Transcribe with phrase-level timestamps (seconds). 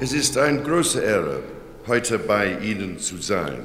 [0.00, 1.40] Es ist eine große Ehre,
[1.88, 3.58] heute bei Ihnen zu sein.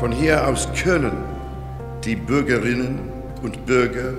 [0.00, 1.12] Von hier aus können
[2.02, 3.00] die Bürgerinnen
[3.42, 4.14] und Bürger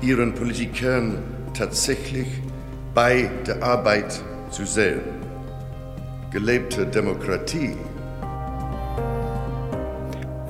[0.00, 1.18] ihren Politikern
[1.52, 2.28] tatsächlich
[2.94, 5.00] bei der Arbeit zu sehen.
[6.30, 7.76] Gelebte Demokratie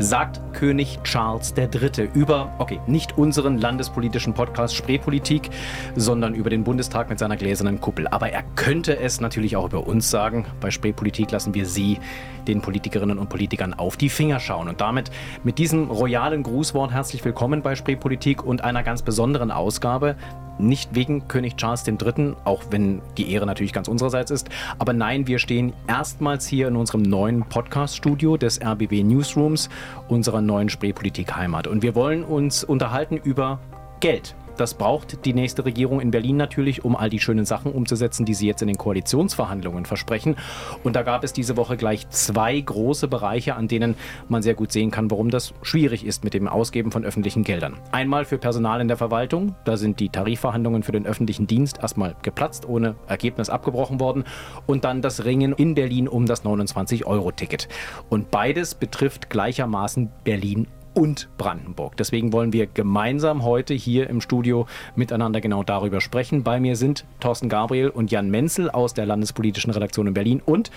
[0.00, 2.08] sagt König Charles III.
[2.14, 5.50] über, okay, nicht unseren landespolitischen Podcast Spreepolitik,
[5.94, 8.08] sondern über den Bundestag mit seiner gläsernen Kuppel.
[8.08, 10.46] Aber er könnte es natürlich auch über uns sagen.
[10.60, 11.98] Bei Spreepolitik lassen wir Sie,
[12.48, 14.68] den Politikerinnen und Politikern, auf die Finger schauen.
[14.68, 15.10] Und damit
[15.44, 20.16] mit diesem royalen Grußwort herzlich willkommen bei Spreepolitik und einer ganz besonderen Ausgabe.
[20.58, 24.48] Nicht wegen König Charles III., auch wenn die Ehre natürlich ganz unsererseits ist.
[24.78, 29.68] Aber nein, wir stehen erstmals hier in unserem neuen Podcast-Studio des RBB Newsrooms,
[30.08, 31.66] unserer neuen Spreepolitik-Heimat.
[31.66, 33.58] Und wir wollen uns unterhalten über
[34.00, 34.34] Geld.
[34.60, 38.34] Das braucht die nächste Regierung in Berlin natürlich, um all die schönen Sachen umzusetzen, die
[38.34, 40.36] sie jetzt in den Koalitionsverhandlungen versprechen.
[40.84, 43.94] Und da gab es diese Woche gleich zwei große Bereiche, an denen
[44.28, 47.78] man sehr gut sehen kann, warum das schwierig ist mit dem Ausgeben von öffentlichen Geldern.
[47.90, 49.54] Einmal für Personal in der Verwaltung.
[49.64, 54.24] Da sind die Tarifverhandlungen für den öffentlichen Dienst erstmal geplatzt, ohne Ergebnis abgebrochen worden.
[54.66, 57.66] Und dann das Ringen in Berlin um das 29-Euro-Ticket.
[58.10, 61.96] Und beides betrifft gleichermaßen Berlin und Brandenburg.
[61.96, 66.42] Deswegen wollen wir gemeinsam heute hier im Studio miteinander genau darüber sprechen.
[66.42, 70.70] Bei mir sind Thorsten Gabriel und Jan Menzel aus der Landespolitischen Redaktion in Berlin und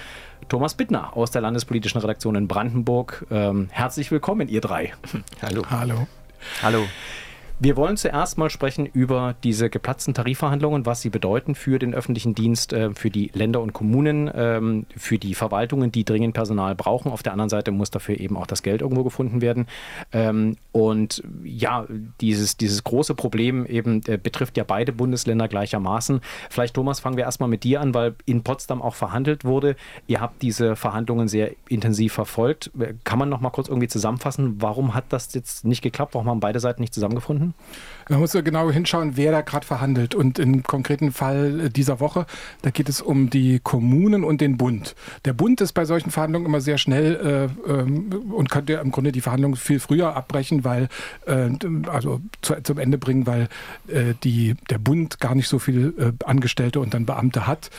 [0.49, 3.25] Thomas Bittner aus der Landespolitischen Redaktion in Brandenburg.
[3.31, 4.93] Ähm, herzlich willkommen, ihr drei.
[5.41, 5.63] Hallo.
[5.69, 6.07] Hallo.
[6.61, 6.85] Hallo.
[7.59, 12.33] Wir wollen zuerst mal sprechen über diese geplatzten Tarifverhandlungen, was sie bedeuten für den öffentlichen
[12.35, 17.11] Dienst, äh, für die Länder und Kommunen, ähm, für die Verwaltungen, die dringend Personal brauchen.
[17.11, 19.67] Auf der anderen Seite muss dafür eben auch das Geld irgendwo gefunden werden.
[20.11, 21.85] Ähm, und ja,
[22.19, 26.21] dieses, dieses große Problem eben äh, betrifft ja beide Bundesländer gleichermaßen.
[26.49, 29.75] Vielleicht, Thomas, fangen wir erstmal mit dir an, weil in Potsdam auch verhandelt wurde.
[30.07, 32.71] Ihr habt diese Verhandlungen sehr intensiv verfolgt.
[33.03, 36.15] Kann man noch mal kurz irgendwie zusammenfassen, warum hat das jetzt nicht geklappt?
[36.15, 37.42] Warum haben beide Seiten nicht zusammengefunden?
[38.09, 40.13] Man muss ja genau hinschauen, wer da gerade verhandelt.
[40.15, 42.25] Und im konkreten Fall dieser Woche,
[42.61, 44.95] da geht es um die Kommunen und den Bund.
[45.25, 49.11] Der Bund ist bei solchen Verhandlungen immer sehr schnell äh, ähm, und könnte im Grunde
[49.11, 50.89] die Verhandlungen viel früher abbrechen, weil
[51.25, 51.49] äh,
[51.87, 53.47] also zu, zum Ende bringen, weil
[53.87, 57.69] äh, die, der Bund gar nicht so viele äh, Angestellte und dann Beamte hat.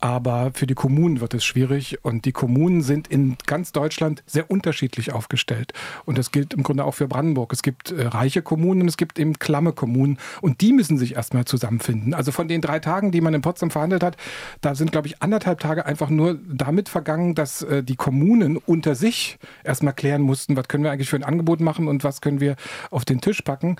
[0.00, 4.50] Aber für die Kommunen wird es schwierig und die Kommunen sind in ganz Deutschland sehr
[4.50, 5.74] unterschiedlich aufgestellt.
[6.06, 7.52] Und das gilt im Grunde auch für Brandenburg.
[7.52, 11.44] Es gibt äh, reiche Kommunen, es gibt eben klamme Kommunen und die müssen sich erstmal
[11.44, 12.14] zusammenfinden.
[12.14, 14.16] Also von den drei Tagen, die man in Potsdam verhandelt hat,
[14.62, 18.94] da sind, glaube ich, anderthalb Tage einfach nur damit vergangen, dass äh, die Kommunen unter
[18.94, 22.40] sich erstmal klären mussten, was können wir eigentlich für ein Angebot machen und was können
[22.40, 22.56] wir
[22.90, 23.76] auf den Tisch packen.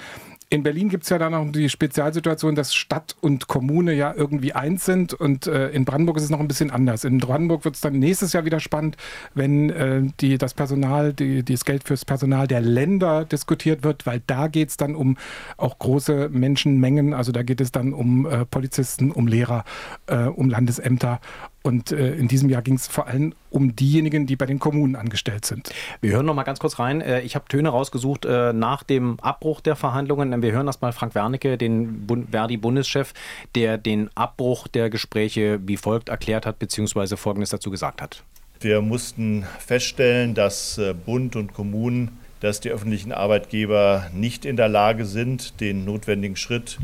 [0.52, 4.52] In Berlin gibt es ja dann noch die Spezialsituation, dass Stadt und Kommune ja irgendwie
[4.52, 7.04] eins sind und äh, in Brandenburg ist es noch ein bisschen anders.
[7.04, 8.96] In Brandenburg wird es dann nächstes Jahr wieder spannend,
[9.32, 14.22] wenn äh, die, das Personal, die, das Geld fürs Personal der Länder diskutiert wird, weil
[14.26, 15.18] da geht es dann um
[15.56, 17.14] auch große Menschenmengen.
[17.14, 19.64] Also da geht es dann um äh, Polizisten, um Lehrer,
[20.08, 21.20] äh, um Landesämter
[21.62, 24.96] und äh, in diesem Jahr ging es vor allem um diejenigen, die bei den Kommunen
[24.96, 25.70] angestellt sind.
[26.00, 27.02] Wir hören noch mal ganz kurz rein.
[27.02, 30.42] Äh, ich habe Töne rausgesucht äh, nach dem Abbruch der Verhandlungen.
[30.42, 33.12] Wir hören erstmal Frank Wernicke, den Verdi-Bundeschef,
[33.54, 38.22] der den Abbruch der Gespräche wie folgt erklärt hat, beziehungsweise Folgendes dazu gesagt hat.
[38.60, 44.68] Wir mussten feststellen, dass äh, Bund und Kommunen, dass die öffentlichen Arbeitgeber nicht in der
[44.68, 46.78] Lage sind, den notwendigen Schritt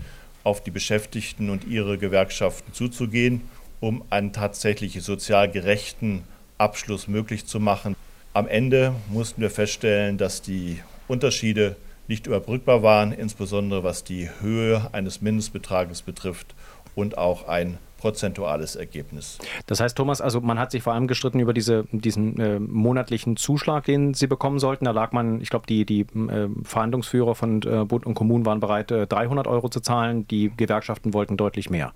[0.44, 3.42] auf die Beschäftigten und ihre Gewerkschaften zuzugehen
[3.80, 6.24] um einen tatsächlich sozial gerechten
[6.58, 7.94] Abschluss möglich zu machen.
[8.32, 11.76] Am Ende mussten wir feststellen, dass die Unterschiede
[12.08, 16.54] nicht überbrückbar waren, insbesondere was die Höhe eines Mindestbetrages betrifft
[16.94, 19.38] und auch ein prozentuales Ergebnis.
[19.66, 23.36] Das heißt, Thomas, also man hat sich vor allem gestritten über diese, diesen äh, monatlichen
[23.36, 24.84] Zuschlag, den Sie bekommen sollten.
[24.84, 28.60] Da lag man, ich glaube, die, die äh, Verhandlungsführer von äh, Bund und Kommunen waren
[28.60, 30.28] bereit, 300 äh, Euro zu zahlen.
[30.28, 31.92] Die Gewerkschaften wollten deutlich mehr.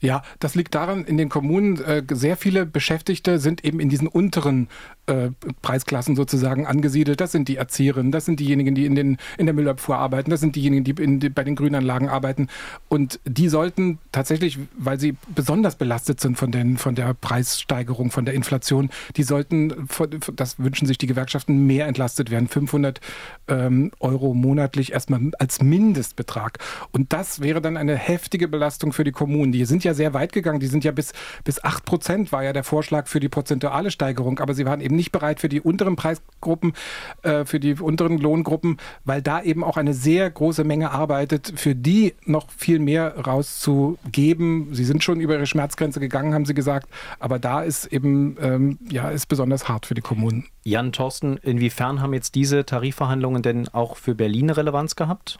[0.00, 4.08] Ja, das liegt daran, in den Kommunen äh, sehr viele Beschäftigte sind eben in diesen
[4.08, 4.68] unteren
[5.10, 5.30] äh,
[5.62, 7.20] Preisklassen sozusagen angesiedelt.
[7.20, 10.40] Das sind die Erzieherinnen, das sind diejenigen, die in, den, in der Müllabfuhr arbeiten, das
[10.40, 12.48] sind diejenigen, die, in, die bei den Grünanlagen arbeiten.
[12.88, 18.24] Und die sollten tatsächlich, weil sie besonders belastet sind von, den, von der Preissteigerung, von
[18.24, 19.88] der Inflation, die sollten,
[20.34, 22.48] das wünschen sich die Gewerkschaften, mehr entlastet werden.
[22.48, 23.00] 500
[23.48, 26.58] ähm, Euro monatlich erstmal als Mindestbetrag.
[26.92, 29.52] Und das wäre dann eine heftige Belastung für die Kommunen.
[29.52, 30.60] Die sind ja sehr weit gegangen.
[30.60, 31.12] Die sind ja bis,
[31.44, 34.38] bis 8 Prozent war ja der Vorschlag für die prozentuale Steigerung.
[34.38, 36.74] Aber sie waren eben nicht bereit für die unteren Preisgruppen,
[37.22, 41.74] äh, für die unteren Lohngruppen, weil da eben auch eine sehr große Menge arbeitet, für
[41.74, 44.74] die noch viel mehr rauszugeben.
[44.74, 46.88] Sie sind schon über ihre Schmerzgrenze gegangen, haben sie gesagt,
[47.18, 50.44] aber da ist eben ähm, ja ist besonders hart für die Kommunen.
[50.64, 55.38] Jan Thorsten, inwiefern haben jetzt diese Tarifverhandlungen denn auch für Berlin Relevanz gehabt?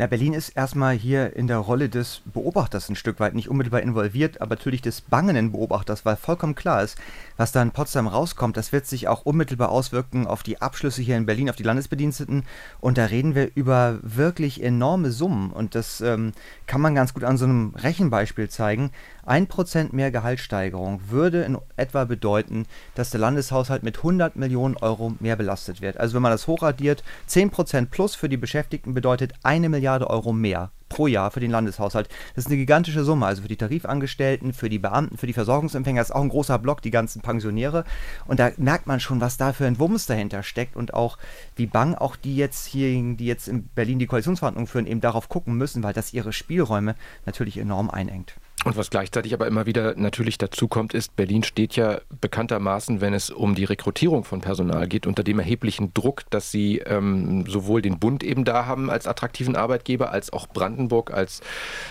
[0.00, 3.82] Na, Berlin ist erstmal hier in der Rolle des Beobachters ein Stück weit, nicht unmittelbar
[3.82, 6.96] involviert, aber natürlich des bangenden Beobachters, weil vollkommen klar ist,
[7.38, 11.16] was da in Potsdam rauskommt, das wird sich auch unmittelbar auswirken auf die Abschlüsse hier
[11.16, 12.42] in Berlin, auf die Landesbediensteten.
[12.80, 15.52] Und da reden wir über wirklich enorme Summen.
[15.52, 16.32] Und das ähm,
[16.66, 18.90] kann man ganz gut an so einem Rechenbeispiel zeigen.
[19.24, 25.14] Ein Prozent mehr Gehaltssteigerung würde in etwa bedeuten, dass der Landeshaushalt mit 100 Millionen Euro
[25.20, 25.96] mehr belastet wird.
[25.96, 30.32] Also wenn man das hochradiert, 10 Prozent plus für die Beschäftigten bedeutet eine Milliarde Euro
[30.32, 32.08] mehr pro Jahr für den Landeshaushalt.
[32.34, 36.00] Das ist eine gigantische Summe, also für die Tarifangestellten, für die Beamten, für die Versorgungsempfänger
[36.08, 37.84] das ist auch ein großer Block, die ganzen Pensionäre.
[38.26, 41.18] Und da merkt man schon, was da für ein Wumms dahinter steckt und auch
[41.54, 45.28] wie bang auch die jetzt hier, die jetzt in Berlin die Koalitionsverhandlungen führen, eben darauf
[45.28, 46.94] gucken müssen, weil das ihre Spielräume
[47.26, 48.34] natürlich enorm einengt.
[48.64, 53.14] Und was gleichzeitig aber immer wieder natürlich dazu kommt, ist, Berlin steht ja bekanntermaßen, wenn
[53.14, 57.82] es um die Rekrutierung von Personal geht, unter dem erheblichen Druck, dass sie ähm, sowohl
[57.82, 61.40] den Bund eben da haben als attraktiven Arbeitgeber, als auch Brandenburg als,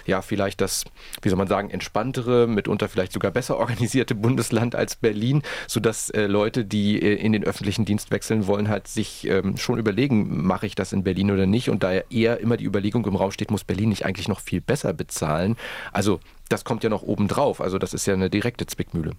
[0.06, 0.84] ja, vielleicht das,
[1.22, 6.28] wie soll man sagen, entspanntere, mitunter vielleicht sogar besser organisierte Bundesland als Berlin, sodass äh,
[6.28, 10.66] Leute, die äh, in den öffentlichen Dienst wechseln wollen, halt sich ähm, schon überlegen, mache
[10.66, 11.70] ich das in Berlin oder nicht?
[11.70, 14.60] Und da eher immer die Überlegung im Raum steht, muss Berlin nicht eigentlich noch viel
[14.60, 15.56] besser bezahlen?
[15.94, 16.20] Also
[16.50, 17.62] das kommt ja noch obendrauf.
[17.62, 19.12] Also das ist ja eine direkte Zwickmühle.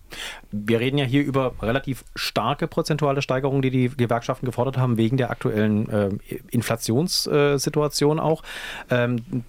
[0.50, 5.16] Wir reden ja hier über relativ starke prozentuale Steigerungen, die die Gewerkschaften gefordert haben, wegen
[5.16, 6.10] der aktuellen äh,
[6.50, 8.42] Inflationssituation auch.
[8.90, 9.44] Ähm,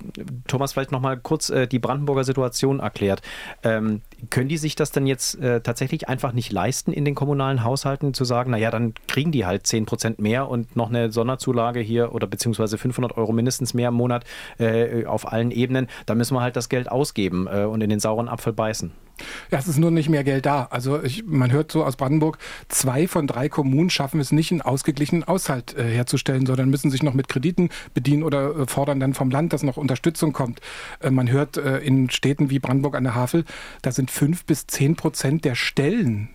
[0.47, 3.21] Thomas, vielleicht nochmal kurz äh, die Brandenburger Situation erklärt.
[3.63, 7.63] Ähm, können die sich das denn jetzt äh, tatsächlich einfach nicht leisten, in den kommunalen
[7.63, 11.79] Haushalten zu sagen, naja, dann kriegen die halt 10 Prozent mehr und noch eine Sonderzulage
[11.79, 14.25] hier oder beziehungsweise 500 Euro mindestens mehr im Monat
[14.57, 17.99] äh, auf allen Ebenen, da müssen wir halt das Geld ausgeben äh, und in den
[17.99, 18.91] sauren Apfel beißen.
[19.51, 20.67] Ja, es ist nur nicht mehr Geld da.
[20.71, 22.37] Also ich, man hört so aus Brandenburg,
[22.67, 27.03] zwei von drei Kommunen schaffen es nicht, einen ausgeglichenen Haushalt äh, herzustellen, sondern müssen sich
[27.03, 30.61] noch mit Krediten bedienen oder äh, fordern dann vom Land, dass noch Unterstützung kommt.
[30.99, 33.45] Äh, man hört äh, in Städten wie Brandenburg an der Havel,
[33.81, 36.29] da sind fünf bis zehn Prozent der Stellen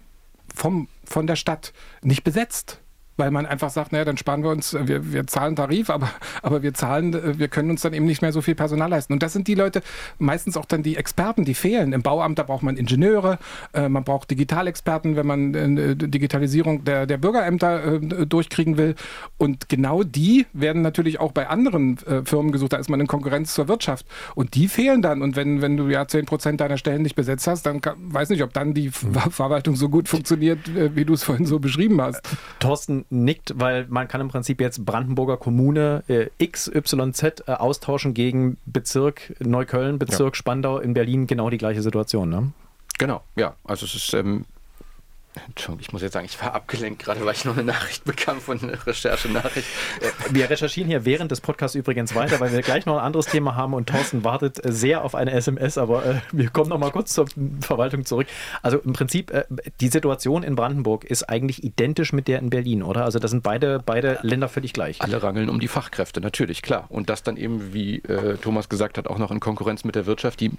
[0.54, 1.72] vom, von der Stadt
[2.02, 2.80] nicht besetzt
[3.16, 6.10] weil man einfach sagt, naja, dann sparen wir uns, äh, wir, wir zahlen Tarif, aber,
[6.42, 9.12] aber wir zahlen, äh, wir können uns dann eben nicht mehr so viel Personal leisten.
[9.12, 9.82] Und das sind die Leute,
[10.18, 11.92] meistens auch dann die Experten, die fehlen.
[11.92, 13.38] Im Bauamt, da braucht man Ingenieure,
[13.72, 18.94] äh, man braucht Digitalexperten, wenn man äh, Digitalisierung der, der Bürgerämter äh, durchkriegen will.
[19.38, 22.72] Und genau die werden natürlich auch bei anderen äh, Firmen gesucht.
[22.72, 24.06] Da ist man in Konkurrenz zur Wirtschaft.
[24.34, 25.22] Und die fehlen dann.
[25.22, 28.30] Und wenn, wenn du ja 10 Prozent deiner Stellen nicht besetzt hast, dann kann, weiß
[28.30, 30.58] nicht, ob dann die Ver Verwaltung so gut funktioniert,
[30.94, 32.20] wie du es vorhin so beschrieben hast.
[32.60, 38.58] Thorsten, nickt, weil man kann im Prinzip jetzt Brandenburger Kommune äh, XYZ äh, austauschen gegen
[38.66, 40.38] Bezirk Neukölln, Bezirk ja.
[40.38, 42.28] Spandau in Berlin genau die gleiche Situation.
[42.28, 42.52] Ne?
[42.98, 43.54] Genau, ja.
[43.64, 44.44] Also es ist ähm,
[45.48, 48.40] Entschuldigung, ich muss jetzt sagen, ich war abgelenkt, gerade weil ich noch eine Nachricht bekam
[48.40, 49.66] von einer Recherchenachricht.
[50.00, 53.26] Äh, wir recherchieren hier während des Podcasts übrigens weiter, weil wir gleich noch ein anderes
[53.26, 56.92] Thema haben und Thorsten wartet sehr auf eine SMS, aber äh, wir kommen noch mal
[56.92, 57.26] kurz zur
[57.60, 58.28] Verwaltung zurück.
[58.62, 59.44] Also im Prinzip, äh,
[59.80, 63.04] die Situation in Brandenburg ist eigentlich identisch mit der in Berlin, oder?
[63.04, 65.02] Also da sind beide, beide Länder völlig gleich.
[65.02, 66.86] Alle rangeln um die Fachkräfte, natürlich, klar.
[66.88, 70.06] Und das dann eben, wie äh, Thomas gesagt hat, auch noch in Konkurrenz mit der
[70.06, 70.52] Wirtschaft, die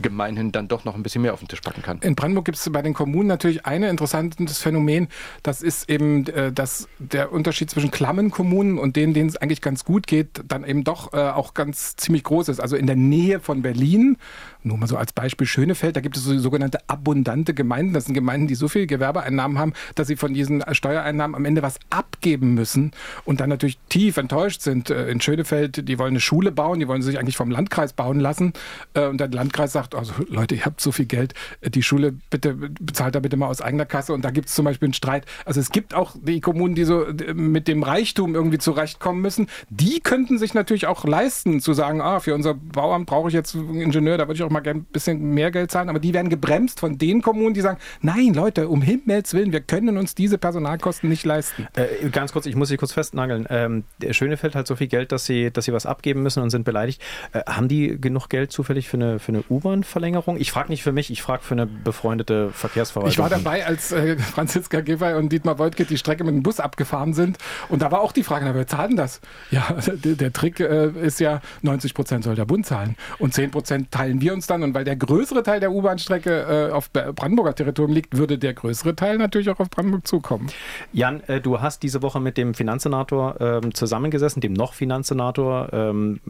[0.00, 1.98] gemeinhin dann doch noch ein bisschen mehr auf den Tisch packen kann.
[2.02, 5.08] In Brandenburg gibt es bei den Kommunen natürlich eine interessante interessantes Phänomen.
[5.42, 9.60] Das ist eben, äh, dass der Unterschied zwischen klammen Kommunen und denen, denen es eigentlich
[9.60, 12.60] ganz gut geht, dann eben doch äh, auch ganz ziemlich groß ist.
[12.60, 14.16] Also in der Nähe von Berlin
[14.64, 17.94] nur mal so als Beispiel Schönefeld, da gibt es so sogenannte abundante Gemeinden.
[17.94, 21.62] Das sind Gemeinden, die so viel Gewerbeeinnahmen haben, dass sie von diesen Steuereinnahmen am Ende
[21.62, 22.92] was abgeben müssen
[23.24, 24.90] und dann natürlich tief enttäuscht sind.
[24.90, 28.20] Äh, in Schönefeld, die wollen eine Schule bauen, die wollen sich eigentlich vom Landkreis bauen
[28.20, 28.52] lassen.
[28.94, 32.12] Äh, und der Landkreis sagt, also Leute, ihr habt so viel Geld, äh, die Schule
[32.30, 34.12] bitte bezahlt da bitte mal aus eigener Kasse.
[34.12, 35.26] Und da gibt es zum Beispiel einen Streit.
[35.44, 39.48] Also es gibt auch die Kommunen, die so mit dem Reichtum irgendwie zurechtkommen müssen.
[39.70, 43.54] Die könnten sich natürlich auch leisten, zu sagen, ah, für unser Bauamt brauche ich jetzt
[43.54, 46.30] einen Ingenieur, da würde ich auch mal ein bisschen mehr Geld zahlen, aber die werden
[46.30, 50.38] gebremst von den Kommunen, die sagen, nein, Leute, um Himmels Willen, wir können uns diese
[50.38, 51.66] Personalkosten nicht leisten.
[51.74, 53.46] Äh, ganz kurz, ich muss Sie kurz festnageln.
[53.50, 56.64] Ähm, Schönefeld hat so viel Geld, dass sie, dass sie was abgeben müssen und sind
[56.64, 57.02] beleidigt.
[57.32, 60.38] Äh, haben die genug Geld zufällig für eine, für eine U-Bahn-Verlängerung?
[60.38, 63.10] Ich frage nicht für mich, ich frage für eine befreundete Verkehrsverwaltung.
[63.10, 66.42] Ich war dabei, als als äh, Franziska Giffey und Dietmar Woidke die Strecke mit dem
[66.42, 67.38] Bus abgefahren sind.
[67.68, 69.20] Und da war auch die Frage, na, wer zahlt denn das?
[69.50, 72.96] Ja, der, der Trick äh, ist ja, 90 Prozent soll der Bund zahlen.
[73.18, 74.62] Und 10 Prozent teilen wir uns dann.
[74.62, 78.96] Und weil der größere Teil der U-Bahn-Strecke äh, auf Brandenburger Territorium liegt, würde der größere
[78.96, 80.48] Teil natürlich auch auf Brandenburg zukommen.
[80.92, 85.72] Jan, äh, du hast diese Woche mit dem Finanzsenator ähm, zusammengesessen, dem noch Finanzsenator.
[85.72, 86.20] Ähm,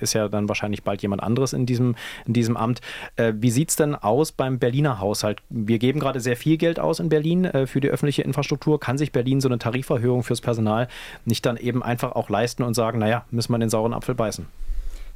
[0.00, 1.96] ist ja dann wahrscheinlich bald jemand anderes in diesem,
[2.26, 2.80] in diesem Amt.
[3.16, 5.42] Äh, wie sieht es denn aus beim Berliner Haushalt?
[5.48, 8.80] Wir geben gerade sehr viel Geld aus in Berlin äh, für die öffentliche Infrastruktur.
[8.80, 10.88] Kann sich Berlin so eine Tariferhöhung fürs Personal
[11.24, 14.46] nicht dann eben einfach auch leisten und sagen, naja, müssen wir den sauren Apfel beißen?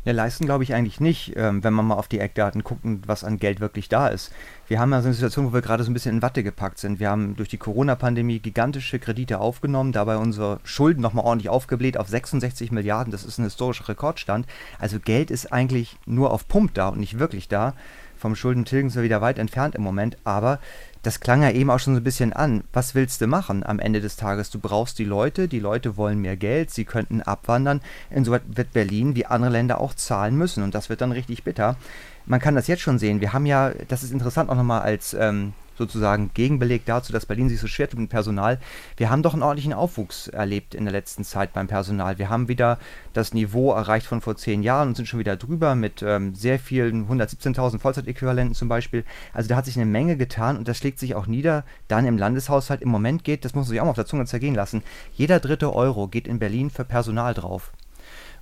[0.04, 3.24] Ja, leisten glaube ich eigentlich nicht, ähm, wenn man mal auf die Eckdaten guckt, was
[3.24, 4.32] an Geld wirklich da ist.
[4.68, 6.78] Wir haben ja so eine Situation, wo wir gerade so ein bisschen in Watte gepackt
[6.78, 7.00] sind.
[7.00, 12.08] Wir haben durch die Corona-Pandemie gigantische Kredite aufgenommen, dabei unsere Schulden nochmal ordentlich aufgebläht auf
[12.08, 13.12] 66 Milliarden.
[13.12, 14.46] Das ist ein historischer Rekordstand.
[14.78, 17.72] Also Geld ist eigentlich nur auf Pump da und nicht wirklich da.
[18.18, 20.58] Vom Schuldentilgen sind wir wieder weit entfernt im Moment, aber
[21.04, 22.64] das klang ja eben auch schon so ein bisschen an.
[22.72, 24.50] Was willst du machen am Ende des Tages?
[24.50, 27.82] Du brauchst die Leute, die Leute wollen mehr Geld, sie könnten abwandern.
[28.10, 31.76] Insoweit wird Berlin wie andere Länder auch zahlen müssen und das wird dann richtig bitter.
[32.24, 33.20] Man kann das jetzt schon sehen.
[33.20, 37.48] Wir haben ja, das ist interessant auch nochmal als ähm, sozusagen Gegenbeleg dazu, dass Berlin
[37.48, 38.58] sich so schwer tut mit Personal.
[38.96, 42.18] Wir haben doch einen ordentlichen Aufwuchs erlebt in der letzten Zeit beim Personal.
[42.18, 42.78] Wir haben wieder
[43.12, 46.58] das Niveau erreicht von vor zehn Jahren und sind schon wieder drüber mit ähm, sehr
[46.58, 49.04] vielen 117.000 Vollzeitäquivalenten zum Beispiel.
[49.32, 51.64] Also da hat sich eine Menge getan und das schlägt sich auch nieder.
[51.88, 54.26] Dann im Landeshaushalt im Moment geht, das muss man sich auch mal auf der Zunge
[54.26, 54.82] zergehen lassen,
[55.14, 57.72] jeder dritte Euro geht in Berlin für Personal drauf.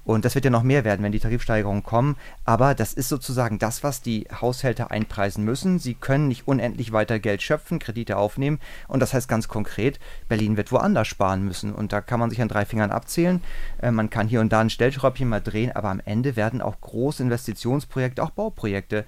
[0.04, 2.16] Und das wird ja noch mehr werden, wenn die Tarifsteigerungen kommen.
[2.44, 5.78] Aber das ist sozusagen das, was die Haushälter einpreisen müssen.
[5.78, 8.58] Sie können nicht unendlich weiter Geld schöpfen, Kredite aufnehmen.
[8.88, 11.72] Und das heißt ganz konkret, Berlin wird woanders sparen müssen.
[11.72, 13.42] Und da kann man sich an drei Fingern abzählen.
[13.80, 16.80] Äh, man kann hier und da ein Stellschräubchen mal drehen, aber am Ende werden auch
[16.80, 19.04] große Investitionsprojekte, auch Bauprojekte,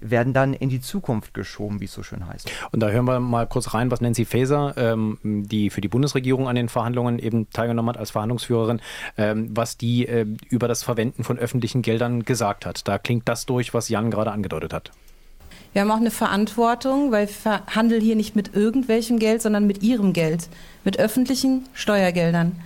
[0.00, 2.50] werden dann in die Zukunft geschoben, wie es so schön heißt.
[2.72, 6.48] Und da hören wir mal kurz rein, was Nancy Faeser, ähm, die für die Bundesregierung
[6.48, 8.80] an den Verhandlungen eben teilgenommen hat als Verhandlungsführerin,
[9.16, 12.86] ähm, was die äh, über das Verwenden von öffentlichen Geldern gesagt hat.
[12.88, 14.90] Da klingt das durch, was Jan gerade angedeutet hat.
[15.72, 19.82] Wir haben auch eine Verantwortung, weil wir verhandeln hier nicht mit irgendwelchem Geld, sondern mit
[19.82, 20.48] ihrem Geld,
[20.84, 22.58] mit öffentlichen Steuergeldern.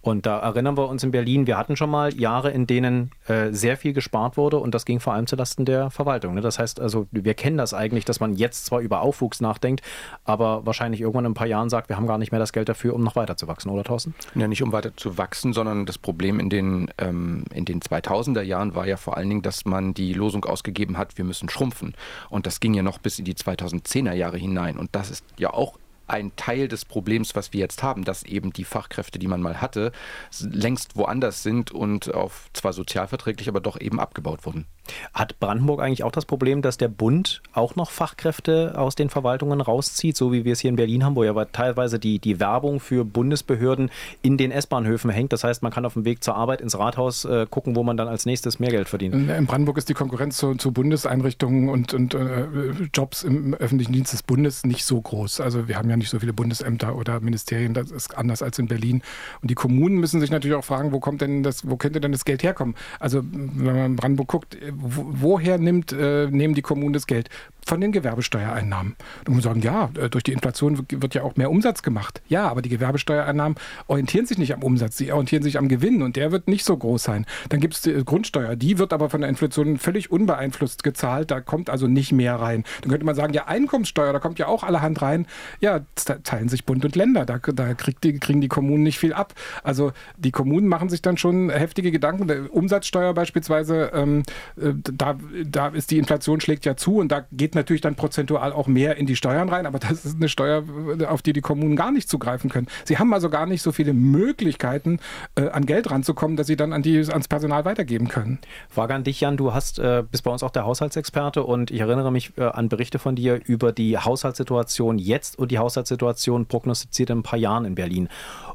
[0.00, 3.52] Und da erinnern wir uns in Berlin, wir hatten schon mal Jahre, in denen äh,
[3.52, 6.34] sehr viel gespart wurde und das ging vor allem zulasten der Verwaltung.
[6.34, 6.40] Ne?
[6.40, 9.82] Das heißt also, wir kennen das eigentlich, dass man jetzt zwar über Aufwuchs nachdenkt,
[10.24, 12.68] aber wahrscheinlich irgendwann in ein paar Jahren sagt, wir haben gar nicht mehr das Geld
[12.68, 14.14] dafür, um noch weiter zu wachsen, oder Thorsten?
[14.34, 18.42] Ja, nicht um weiter zu wachsen, sondern das Problem in den, ähm, in den 2000er
[18.42, 21.94] Jahren war ja vor allen Dingen, dass man die Losung ausgegeben hat, wir müssen schrumpfen.
[22.30, 24.76] Und das ging ja noch bis in die 2010er Jahre hinein.
[24.76, 28.52] Und das ist ja auch ein Teil des Problems, was wir jetzt haben, dass eben
[28.52, 29.92] die Fachkräfte, die man mal hatte,
[30.40, 34.66] längst woanders sind und auf zwar sozialverträglich, aber doch eben abgebaut wurden.
[35.14, 39.60] Hat Brandenburg eigentlich auch das Problem, dass der Bund auch noch Fachkräfte aus den Verwaltungen
[39.60, 42.80] rauszieht, so wie wir es hier in Berlin haben, wo ja teilweise die, die Werbung
[42.80, 43.90] für Bundesbehörden
[44.22, 45.32] in den S-Bahnhöfen hängt?
[45.32, 47.96] Das heißt, man kann auf dem Weg zur Arbeit ins Rathaus äh, gucken, wo man
[47.96, 49.14] dann als nächstes mehr Geld verdient.
[49.14, 52.46] In Brandenburg ist die Konkurrenz zu, zu Bundeseinrichtungen und, und äh,
[52.92, 55.40] Jobs im öffentlichen Dienst des Bundes nicht so groß.
[55.40, 58.66] Also wir haben ja nicht so viele Bundesämter oder Ministerien, das ist anders als in
[58.66, 59.02] Berlin.
[59.42, 62.12] Und die Kommunen müssen sich natürlich auch fragen, wo kommt denn das, wo könnte denn
[62.12, 62.74] das Geld herkommen?
[63.00, 67.28] Also wenn man in Brandenburg guckt, woher nimmt, äh, nehmen die Kommunen das Geld?
[67.66, 68.96] Von den Gewerbesteuereinnahmen.
[69.26, 72.22] Und man sagen, ja, äh, durch die Inflation wird ja auch mehr Umsatz gemacht.
[72.28, 73.58] Ja, aber die Gewerbesteuereinnahmen
[73.88, 76.76] orientieren sich nicht am Umsatz, sie orientieren sich am Gewinn und der wird nicht so
[76.76, 77.26] groß sein.
[77.48, 81.40] Dann gibt es die Grundsteuer, die wird aber von der Inflation völlig unbeeinflusst gezahlt, da
[81.40, 82.64] kommt also nicht mehr rein.
[82.82, 85.26] Dann könnte man sagen, ja, Einkommenssteuer, da kommt ja auch allerhand rein.
[85.60, 85.80] Ja,
[86.22, 89.34] teilen sich Bund und Länder, da, da die, kriegen die Kommunen nicht viel ab.
[89.64, 92.48] Also die Kommunen machen sich dann schon heftige Gedanken.
[92.48, 94.22] Umsatzsteuer beispielsweise, ähm,
[94.56, 98.52] äh, da, da ist die Inflation schlägt ja zu und da geht natürlich dann prozentual
[98.52, 100.62] auch mehr in die Steuern rein, aber das ist eine Steuer,
[101.08, 102.68] auf die die Kommunen gar nicht zugreifen können.
[102.84, 105.00] Sie haben also gar nicht so viele Möglichkeiten,
[105.34, 108.38] äh, an Geld ranzukommen, dass sie dann an die, ans Personal weitergeben können.
[108.68, 109.36] Frage an dich, Jan.
[109.36, 112.68] Du hast, äh, bist bei uns auch der Haushaltsexperte und ich erinnere mich äh, an
[112.68, 117.64] Berichte von dir über die Haushaltssituation jetzt und die Haushaltssituation prognostiziert in ein paar Jahren
[117.64, 118.08] in Berlin.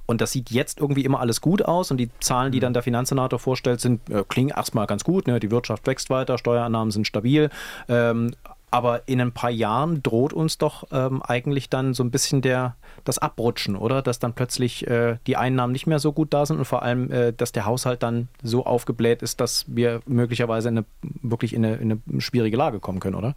[0.05, 2.83] Und das sieht jetzt irgendwie immer alles gut aus und die Zahlen, die dann der
[2.83, 5.27] Finanzsenator vorstellt, sind, äh, klingen erstmal ganz gut.
[5.27, 5.39] Ne?
[5.39, 7.49] Die Wirtschaft wächst weiter, Steuerannahmen sind stabil.
[7.87, 8.33] Ähm,
[8.71, 12.77] aber in ein paar Jahren droht uns doch ähm, eigentlich dann so ein bisschen der,
[13.03, 14.01] das Abrutschen, oder?
[14.01, 17.11] Dass dann plötzlich äh, die Einnahmen nicht mehr so gut da sind und vor allem,
[17.11, 20.85] äh, dass der Haushalt dann so aufgebläht ist, dass wir möglicherweise in eine,
[21.21, 23.35] wirklich in eine, in eine schwierige Lage kommen können, oder?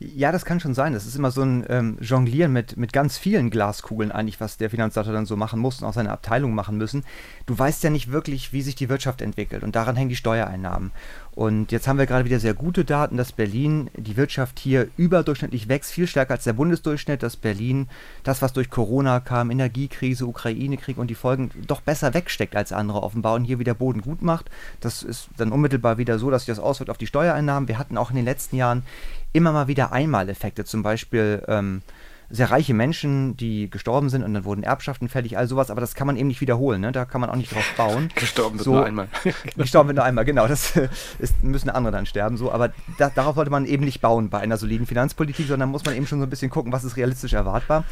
[0.00, 0.92] Ja, das kann schon sein.
[0.92, 4.70] Das ist immer so ein ähm, Jonglieren mit, mit ganz vielen Glaskugeln eigentlich, was der
[4.70, 7.04] Finanzleiter dann so machen muss und auch seine Abteilung machen müssen.
[7.46, 10.90] Du weißt ja nicht wirklich, wie sich die Wirtschaft entwickelt und daran hängen die Steuereinnahmen.
[11.34, 15.68] Und jetzt haben wir gerade wieder sehr gute Daten, dass Berlin, die Wirtschaft hier überdurchschnittlich
[15.68, 17.88] wächst, viel stärker als der Bundesdurchschnitt, dass Berlin
[18.22, 23.02] das, was durch Corona kam, Energiekrise, Ukraine-Krieg und die Folgen, doch besser wegsteckt als andere
[23.02, 24.48] offenbar und hier wieder Boden gut macht.
[24.80, 27.68] Das ist dann unmittelbar wieder so, dass sich das auswirkt auf die Steuereinnahmen.
[27.68, 28.84] Wir hatten auch in den letzten Jahren
[29.32, 31.82] immer mal wieder Einmaleffekte, zum Beispiel ähm,
[32.30, 35.94] sehr reiche Menschen, die gestorben sind und dann wurden Erbschaften fällig, all sowas, aber das
[35.94, 36.92] kann man eben nicht wiederholen, ne?
[36.92, 38.08] da kann man auch nicht drauf bauen.
[38.14, 39.08] gestorben wird so, nur einmal.
[39.56, 40.76] gestorben wird nur einmal, genau, das
[41.18, 44.40] ist, müssen andere dann sterben, so, aber da, darauf sollte man eben nicht bauen bei
[44.40, 47.32] einer soliden Finanzpolitik, sondern muss man eben schon so ein bisschen gucken, was ist realistisch
[47.32, 47.84] erwartbar.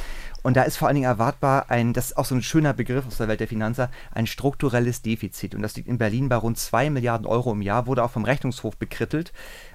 [0.43, 3.07] Und da ist vor allen Dingen erwartbar ein, das ist auch so ein schöner Begriff
[3.07, 5.55] aus der Welt der Finanzer, ein strukturelles Defizit.
[5.55, 8.25] Und das liegt in Berlin bei rund 2 Milliarden Euro im Jahr, wurde auch vom
[8.25, 9.33] Rechnungshof bekrittelt.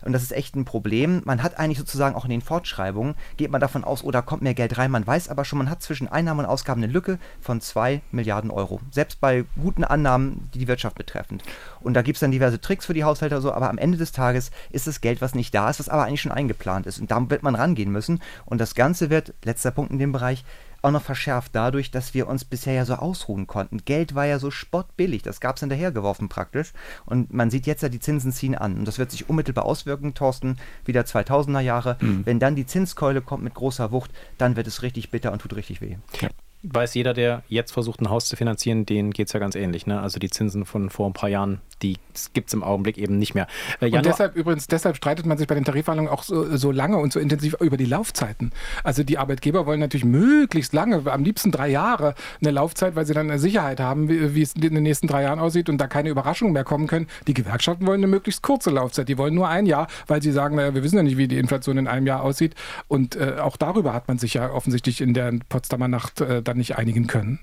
[0.08, 1.22] Und das ist echt ein Problem.
[1.26, 4.42] Man hat eigentlich sozusagen auch in den Fortschreibungen, geht man davon aus, oh, da kommt
[4.42, 4.90] mehr Geld rein.
[4.90, 8.50] Man weiß aber schon, man hat zwischen Einnahmen und Ausgaben eine Lücke von 2 Milliarden
[8.50, 8.80] Euro.
[8.90, 11.44] Selbst bei guten Annahmen, die die Wirtschaft betreffend.
[11.82, 14.14] Und da gibt es dann diverse Tricks für die Haushalte so, aber am Ende des
[14.14, 17.00] Tages ist das Geld, was nicht da ist, was aber eigentlich schon eingeplant ist.
[17.00, 18.22] Und da wird man rangehen müssen.
[18.46, 20.46] Und das Ganze wird, letzter Punkt in dem Bereich,
[20.88, 23.80] auch noch verschärft dadurch, dass wir uns bisher ja so ausruhen konnten.
[23.84, 26.74] Geld war ja so spottbillig, das gab es hinterhergeworfen praktisch.
[27.06, 28.78] Und man sieht jetzt ja, die Zinsen ziehen an.
[28.80, 31.98] Und das wird sich unmittelbar auswirken, Thorsten, wieder 2000er Jahre.
[32.00, 32.26] Mhm.
[32.26, 35.56] Wenn dann die Zinskeule kommt mit großer Wucht, dann wird es richtig bitter und tut
[35.56, 35.98] richtig weh.
[36.22, 36.30] Ja
[36.64, 39.86] weiß jeder, der jetzt versucht, ein Haus zu finanzieren, denen geht es ja ganz ähnlich.
[39.86, 40.00] Ne?
[40.00, 41.98] Also die Zinsen von vor ein paar Jahren, die
[42.34, 43.48] gibt es im Augenblick eben nicht mehr.
[43.80, 46.98] Äh, und deshalb übrigens, deshalb streitet man sich bei den Tarifverhandlungen auch so, so, lange
[46.98, 48.52] und so intensiv über die Laufzeiten.
[48.84, 53.14] Also die Arbeitgeber wollen natürlich möglichst lange, am liebsten drei Jahre eine Laufzeit, weil sie
[53.14, 55.88] dann eine Sicherheit haben, wie, wie es in den nächsten drei Jahren aussieht und da
[55.88, 57.08] keine Überraschungen mehr kommen können.
[57.28, 59.08] Die Gewerkschaften wollen eine möglichst kurze Laufzeit.
[59.10, 61.38] Die wollen nur ein Jahr, weil sie sagen, naja, wir wissen ja nicht, wie die
[61.38, 62.56] Inflation in einem Jahr aussieht.
[62.88, 66.58] Und äh, auch darüber hat man sich ja offensichtlich in der Potsdamer Nacht äh, dann
[66.58, 67.40] nicht einigen können.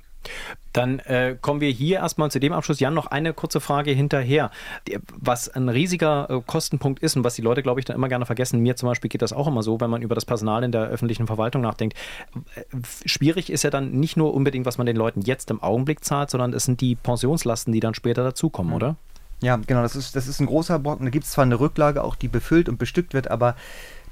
[0.73, 2.81] Dann äh, kommen wir hier erstmal zu dem Abschluss.
[2.81, 4.51] Jan, noch eine kurze Frage hinterher.
[5.15, 8.27] Was ein riesiger äh, Kostenpunkt ist und was die Leute, glaube ich, dann immer gerne
[8.27, 10.73] vergessen, mir zum Beispiel geht das auch immer so, wenn man über das Personal in
[10.73, 11.97] der öffentlichen Verwaltung nachdenkt.
[12.55, 12.63] Äh,
[13.07, 16.31] schwierig ist ja dann nicht nur unbedingt, was man den Leuten jetzt im Augenblick zahlt,
[16.31, 18.77] sondern es sind die Pensionslasten, die dann später dazukommen, mhm.
[18.77, 18.97] oder?
[19.43, 21.05] Ja, genau, das ist, das ist ein großer Brocken.
[21.05, 23.57] Da gibt es zwar eine Rücklage, auch die befüllt und bestückt wird, aber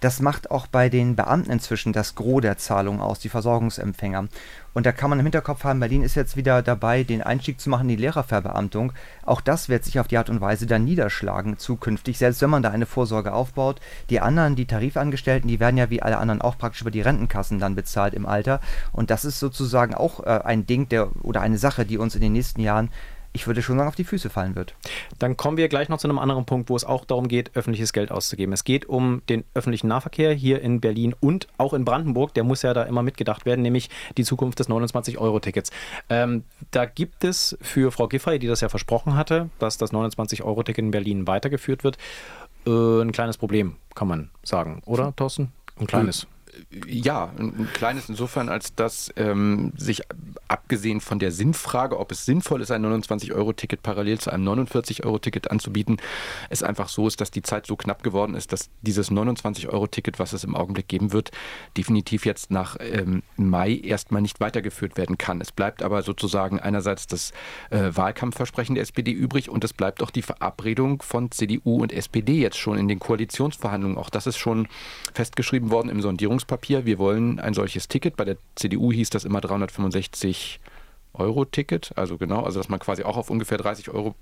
[0.03, 4.27] das macht auch bei den Beamten inzwischen das Gros der Zahlung aus, die Versorgungsempfänger.
[4.75, 7.71] Und da kann man im Hinterkopf haben, Berlin ist jetzt wieder dabei, den Einstieg zu
[7.71, 8.93] machen in die Lehrerverbeamtung.
[9.25, 12.65] Auch das wird sich auf die Art und Weise dann niederschlagen zukünftig, selbst wenn man
[12.65, 13.81] da eine Vorsorge aufbaut.
[14.11, 17.61] Die anderen, die Tarifangestellten, die werden ja wie alle anderen auch praktisch über die Rentenkassen
[17.61, 18.61] dann bezahlt im Alter.
[18.91, 22.23] Und das ist sozusagen auch äh, ein Ding der oder eine Sache, die uns in
[22.23, 22.91] den nächsten Jahren
[23.33, 24.75] ich würde schon sagen, auf die Füße fallen wird.
[25.19, 27.93] Dann kommen wir gleich noch zu einem anderen Punkt, wo es auch darum geht, öffentliches
[27.93, 28.53] Geld auszugeben.
[28.53, 32.35] Es geht um den öffentlichen Nahverkehr hier in Berlin und auch in Brandenburg.
[32.35, 35.71] Der muss ja da immer mitgedacht werden, nämlich die Zukunft des 29-Euro-Tickets.
[36.09, 40.85] Ähm, da gibt es für Frau Giffey, die das ja versprochen hatte, dass das 29-Euro-Ticket
[40.85, 41.99] in Berlin weitergeführt wird,
[42.67, 44.83] äh, ein kleines Problem, kann man sagen.
[44.85, 45.53] Oder, Thorsten?
[45.79, 46.27] Ein kleines
[46.87, 50.03] ja, ein, kleines insofern, als dass ähm, sich
[50.49, 55.99] abgesehen von der Sinnfrage, ob es sinnvoll ist, ein 29-Euro-Ticket parallel zu einem 49-Euro-Ticket anzubieten,
[56.51, 60.33] es einfach so ist, dass die Zeit so knapp geworden ist, dass dieses 29-Euro-Ticket, was
[60.33, 61.31] es im Augenblick geben wird,
[61.77, 65.41] definitiv jetzt nach ähm, Mai erstmal nicht weitergeführt werden kann.
[65.41, 67.33] Es bleibt aber sozusagen einerseits das
[67.71, 72.35] äh, Wahlkampfversprechen der SPD übrig und es bleibt auch die Verabredung von CDU und SPD
[72.35, 73.97] jetzt schon in den Koalitionsverhandlungen.
[73.97, 74.69] Auch das ist schon
[75.15, 78.17] festgeschrieben worden im Sondierungs Verhandlungspapier, wir wollen ein solches Ticket.
[78.17, 80.61] Bei der CDU hieß das immer 365
[81.15, 84.15] Euro Ticket, also genau, also dass man quasi auch auf ungefähr 30 Euro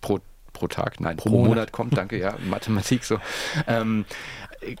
[0.00, 0.20] pro
[0.52, 1.48] pro Tag, nein, pro, pro Monat.
[1.48, 1.72] Monat.
[1.72, 3.18] kommt, danke, ja, Mathematik so.
[3.66, 4.04] Ähm,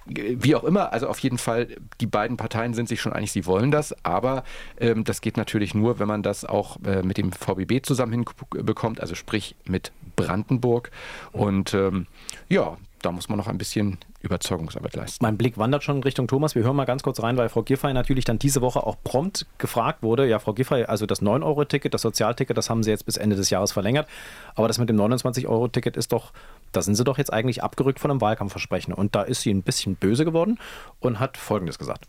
[0.06, 3.46] wie auch immer, also auf jeden Fall, die beiden Parteien sind sich schon einig, sie
[3.46, 4.44] wollen das, aber
[4.78, 9.00] ähm, das geht natürlich nur, wenn man das auch äh, mit dem VBB zusammen hinbekommt,
[9.00, 10.90] also sprich mit Brandenburg.
[11.32, 12.06] Und ähm,
[12.50, 15.24] ja, da muss man noch ein bisschen Überzeugungsarbeit leisten.
[15.24, 16.54] Mein Blick wandert schon Richtung Thomas.
[16.54, 19.46] Wir hören mal ganz kurz rein, weil Frau Giffey natürlich dann diese Woche auch prompt
[19.58, 20.26] gefragt wurde.
[20.26, 23.50] Ja, Frau Giffey, also das 9-Euro-Ticket, das Sozialticket, das haben Sie jetzt bis Ende des
[23.50, 24.08] Jahres verlängert.
[24.54, 26.32] Aber das mit dem 29-Euro-Ticket ist doch,
[26.72, 28.94] da sind Sie doch jetzt eigentlich abgerückt von einem Wahlkampfversprechen.
[28.94, 30.58] Und da ist sie ein bisschen böse geworden
[31.00, 32.06] und hat Folgendes gesagt.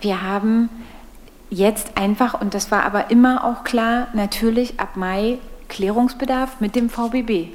[0.00, 0.68] Wir haben
[1.50, 6.90] jetzt einfach, und das war aber immer auch klar, natürlich ab Mai Klärungsbedarf mit dem
[6.90, 7.48] VBB.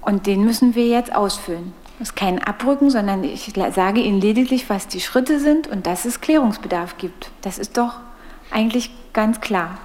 [0.00, 1.72] Und den müssen wir jetzt ausfüllen.
[2.02, 6.04] Das ist kein Abrücken, sondern ich sage Ihnen lediglich, was die Schritte sind und dass
[6.04, 7.30] es Klärungsbedarf gibt.
[7.42, 8.00] Das ist doch
[8.50, 9.78] eigentlich ganz klar.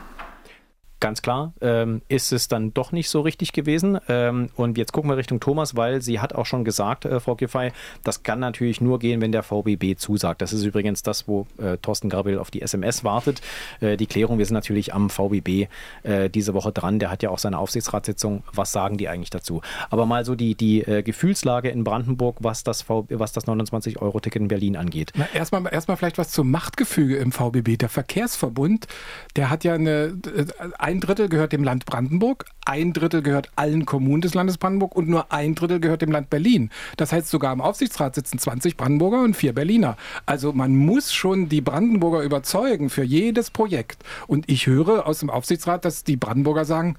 [0.99, 3.99] Ganz klar, ähm, ist es dann doch nicht so richtig gewesen.
[4.10, 7.36] Ähm, und jetzt gucken wir Richtung Thomas, weil sie hat auch schon gesagt, äh, Frau
[7.36, 7.71] Giffey,
[8.03, 10.41] das kann natürlich nur gehen, wenn der VBB zusagt.
[10.41, 13.41] Das ist übrigens das, wo äh, Thorsten Gabriel auf die SMS wartet.
[13.79, 15.67] Äh, die Klärung, wir sind natürlich am VBB
[16.01, 16.97] äh, diese Woche dran.
[16.97, 18.41] Der hat ja auch seine Aufsichtsratssitzung.
[18.53, 19.62] Was sagen die eigentlich dazu?
[19.91, 24.47] Aber mal so die, die äh, Gefühlslage in Brandenburg, was das, was das 29-Euro-Ticket in
[24.47, 25.13] Berlin angeht.
[25.36, 27.77] Erstmal, erstmal vielleicht was zum Machtgefüge im VBB.
[27.77, 28.88] Der Verkehrsverbund,
[29.36, 30.45] der hat ja eine äh,
[30.88, 35.10] ein Drittel gehört dem Land Brandenburg, ein Drittel gehört allen Kommunen des Landes Brandenburg und
[35.10, 36.69] nur ein Drittel gehört dem Land Berlin.
[36.95, 39.97] Das heißt, sogar im Aufsichtsrat sitzen 20 Brandenburger und vier Berliner.
[40.26, 44.02] Also man muss schon die Brandenburger überzeugen für jedes Projekt.
[44.28, 46.95] Und ich höre aus dem Aufsichtsrat, dass die Brandenburger sagen,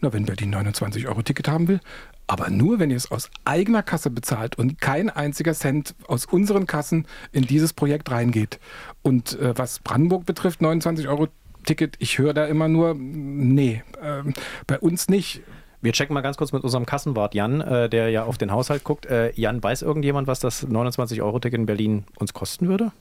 [0.00, 1.78] na, wenn Berlin 29 Euro Ticket haben will,
[2.26, 6.66] aber nur, wenn ihr es aus eigener Kasse bezahlt und kein einziger Cent aus unseren
[6.66, 8.58] Kassen in dieses Projekt reingeht.
[9.02, 11.28] Und äh, was Brandenburg betrifft, 29 Euro
[11.64, 14.22] Ticket, ich höre da immer nur, nee, äh,
[14.66, 15.42] bei uns nicht.
[15.82, 18.84] Wir checken mal ganz kurz mit unserem Kassenwart Jan, äh, der ja auf den Haushalt
[18.84, 19.06] guckt.
[19.06, 22.92] Äh, Jan, weiß irgendjemand, was das 29-Euro-Ticket in Berlin uns kosten würde?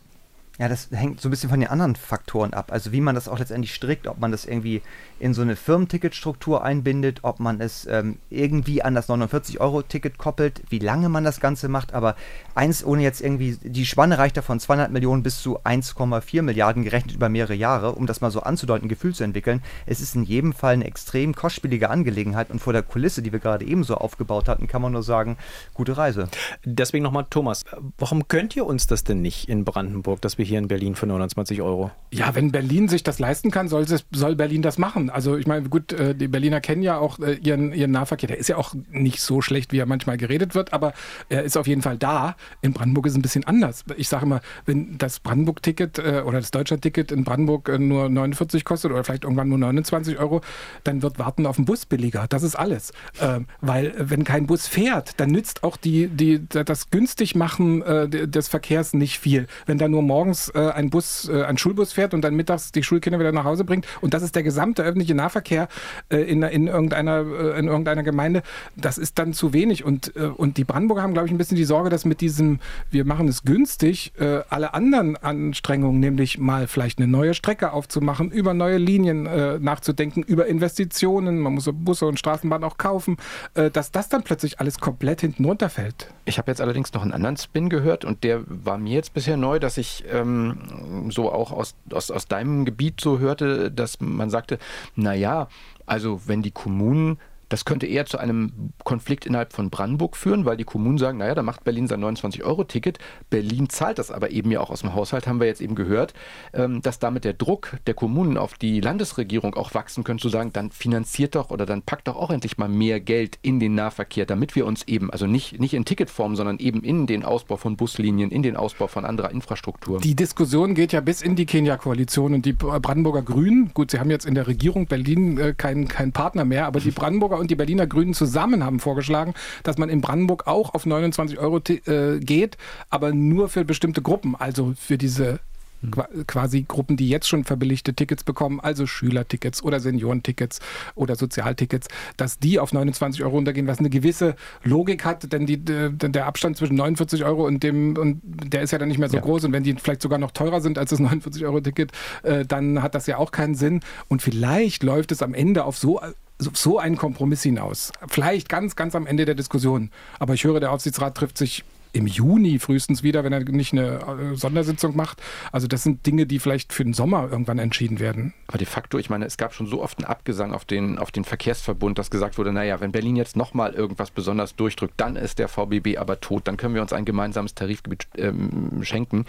[0.59, 2.73] Ja, das hängt so ein bisschen von den anderen Faktoren ab.
[2.73, 4.81] Also wie man das auch letztendlich strickt, ob man das irgendwie
[5.17, 10.79] in so eine Firmenticketstruktur einbindet, ob man es ähm, irgendwie an das 49-Euro-Ticket koppelt, wie
[10.79, 11.93] lange man das Ganze macht.
[11.93, 12.17] Aber
[12.55, 16.83] eins, ohne jetzt irgendwie, die Spanne reicht da von 200 Millionen bis zu 1,4 Milliarden
[16.83, 19.61] gerechnet über mehrere Jahre, um das mal so anzudeuten, Gefühl zu entwickeln.
[19.85, 23.39] Es ist in jedem Fall eine extrem kostspielige Angelegenheit und vor der Kulisse, die wir
[23.39, 25.37] gerade ebenso aufgebaut hatten, kann man nur sagen,
[25.73, 26.27] gute Reise.
[26.65, 27.63] Deswegen nochmal, Thomas,
[27.97, 31.07] warum könnt ihr uns das denn nicht in Brandenburg, dass wir hier in Berlin für
[31.07, 31.91] 29 Euro.
[32.11, 35.09] Ja, wenn Berlin sich das leisten kann, soll, es, soll Berlin das machen.
[35.09, 38.27] Also ich meine, gut, äh, die Berliner kennen ja auch äh, ihren, ihren Nahverkehr.
[38.27, 40.93] Der ist ja auch nicht so schlecht, wie er manchmal geredet wird, aber
[41.29, 42.35] er ist auf jeden Fall da.
[42.61, 43.85] In Brandenburg ist es ein bisschen anders.
[43.95, 48.91] Ich sage immer, wenn das Brandenburg-Ticket äh, oder das Deutschland-Ticket in Brandenburg nur 49 kostet
[48.91, 50.41] oder vielleicht irgendwann nur 29 Euro,
[50.83, 52.25] dann wird Warten auf den Bus billiger.
[52.27, 52.91] Das ist alles.
[53.21, 58.47] Ähm, weil wenn kein Bus fährt, dann nützt auch die, die, das günstig machen des
[58.47, 59.47] Verkehrs nicht viel.
[59.65, 62.71] Wenn da nur morgens morgens äh, ein Bus, äh, ein Schulbus fährt und dann mittags
[62.71, 63.85] die Schulkinder wieder nach Hause bringt.
[64.01, 65.67] Und das ist der gesamte öffentliche Nahverkehr
[66.09, 68.43] äh, in, in, irgendeiner, äh, in irgendeiner Gemeinde.
[68.75, 69.83] Das ist dann zu wenig.
[69.83, 72.59] Und, äh, und die Brandenburger haben, glaube ich, ein bisschen die Sorge, dass mit diesem,
[72.91, 78.31] wir machen es günstig, äh, alle anderen Anstrengungen, nämlich mal vielleicht eine neue Strecke aufzumachen,
[78.31, 79.23] über neue Linien
[79.61, 83.17] nachzudenken, über Investitionen, man muss Busse und Straßenbahnen auch kaufen,
[83.53, 86.07] dass das dann plötzlich alles komplett hinten runterfällt.
[86.25, 89.37] Ich habe jetzt allerdings noch einen anderen Spin gehört und der war mir jetzt bisher
[89.37, 94.29] neu, dass ich ähm, so auch aus, aus, aus deinem Gebiet so hörte, dass man
[94.29, 94.59] sagte,
[94.95, 95.47] naja,
[95.85, 97.17] also wenn die Kommunen
[97.49, 101.35] das könnte eher zu einem Konflikt innerhalb von Brandenburg führen, weil die Kommunen sagen, naja,
[101.35, 102.99] da macht Berlin sein 29-Euro-Ticket.
[103.29, 106.13] Berlin zahlt das aber eben ja auch aus dem Haushalt, haben wir jetzt eben gehört,
[106.53, 110.53] ähm, dass damit der Druck der Kommunen auf die Landesregierung auch wachsen könnte, zu sagen,
[110.53, 114.25] dann finanziert doch oder dann packt doch auch endlich mal mehr Geld in den Nahverkehr,
[114.25, 117.75] damit wir uns eben, also nicht, nicht in Ticketform, sondern eben in den Ausbau von
[117.75, 119.99] Buslinien, in den Ausbau von anderer Infrastruktur.
[120.01, 124.11] Die Diskussion geht ja bis in die Kenia-Koalition und die Brandenburger Grünen, gut, sie haben
[124.11, 127.55] jetzt in der Regierung Berlin äh, keinen kein Partner mehr, aber die Brandenburger und die
[127.55, 132.57] Berliner Grünen zusammen haben vorgeschlagen, dass man in Brandenburg auch auf 29 Euro äh, geht,
[132.89, 135.39] aber nur für bestimmte Gruppen, also für diese
[135.81, 136.25] hm.
[136.27, 140.59] quasi Gruppen, die jetzt schon verbilligte Tickets bekommen, also Schülertickets oder Seniorentickets
[140.95, 145.57] oder Sozialtickets, dass die auf 29 Euro runtergehen, was eine gewisse Logik hat, denn die,
[145.57, 149.17] der Abstand zwischen 49 Euro und dem, und der ist ja dann nicht mehr so
[149.17, 149.23] ja.
[149.23, 151.91] groß und wenn die vielleicht sogar noch teurer sind als das 49 Euro Ticket,
[152.23, 155.77] äh, dann hat das ja auch keinen Sinn und vielleicht läuft es am Ende auf
[155.77, 156.01] so
[156.39, 157.91] so einen Kompromiss hinaus.
[158.07, 159.91] Vielleicht ganz, ganz am Ende der Diskussion.
[160.19, 164.31] Aber ich höre, der Aufsichtsrat trifft sich im Juni frühestens wieder, wenn er nicht eine
[164.31, 165.21] äh, Sondersitzung macht.
[165.51, 168.33] Also das sind Dinge, die vielleicht für den Sommer irgendwann entschieden werden.
[168.47, 171.11] Aber de facto, ich meine, es gab schon so oft einen Abgesang auf den, auf
[171.11, 175.39] den Verkehrsverbund, dass gesagt wurde, naja, wenn Berlin jetzt nochmal irgendwas besonders durchdrückt, dann ist
[175.39, 179.25] der VBB aber tot, dann können wir uns ein gemeinsames Tarifgebiet ähm, schenken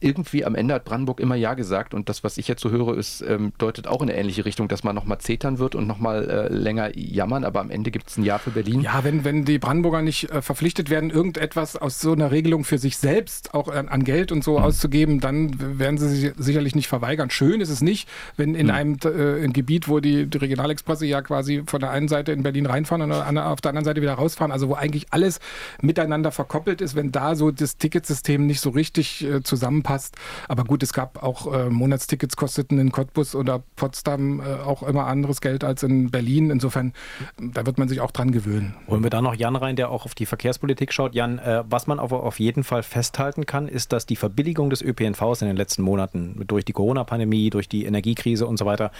[0.00, 2.96] irgendwie am Ende hat Brandenburg immer Ja gesagt und das, was ich jetzt so höre,
[2.96, 6.28] ist, ähm, deutet auch in eine ähnliche Richtung, dass man nochmal zetern wird und nochmal
[6.28, 8.80] äh, länger jammern, aber am Ende gibt es ein Ja für Berlin.
[8.80, 12.78] Ja, wenn, wenn die Brandenburger nicht äh, verpflichtet werden, irgendetwas aus so einer Regelung für
[12.78, 14.64] sich selbst auch an, an Geld und so mhm.
[14.64, 17.28] auszugeben, dann werden sie sich sicherlich nicht verweigern.
[17.28, 18.72] Schön ist es nicht, wenn in mhm.
[18.72, 22.42] einem äh, in Gebiet, wo die, die Regionalexpresse ja quasi von der einen Seite in
[22.42, 25.40] Berlin reinfahren und auf der anderen Seite wieder rausfahren, also wo eigentlich alles
[25.82, 30.14] miteinander verkoppelt ist, wenn da so das Ticketsystem nicht so richtig äh, zusammenpasst passt.
[30.46, 35.06] Aber gut, es gab auch äh, Monatstickets kosteten in Cottbus oder Potsdam äh, auch immer
[35.06, 36.50] anderes Geld als in Berlin.
[36.50, 36.92] Insofern,
[37.38, 38.76] da wird man sich auch dran gewöhnen.
[38.86, 41.16] Holen wir da noch Jan rein, der auch auf die Verkehrspolitik schaut.
[41.16, 44.80] Jan, äh, was man auf, auf jeden Fall festhalten kann, ist, dass die Verbilligung des
[44.80, 48.92] ÖPNVs in den letzten Monaten durch die Corona-Pandemie, durch die Energiekrise und so weiter,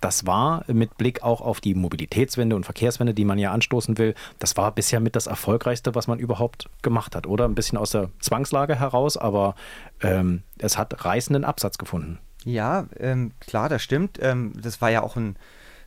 [0.00, 4.14] das war mit Blick auch auf die Mobilitätswende und Verkehrswende, die man ja anstoßen will,
[4.38, 7.46] das war bisher mit das Erfolgreichste, was man überhaupt gemacht hat, oder?
[7.46, 9.56] Ein bisschen aus der Zwangslage heraus, aber
[10.02, 12.18] ähm, es hat reißenden Absatz gefunden.
[12.44, 14.18] Ja, ähm, klar, das stimmt.
[14.22, 15.36] Ähm, das war ja auch ein,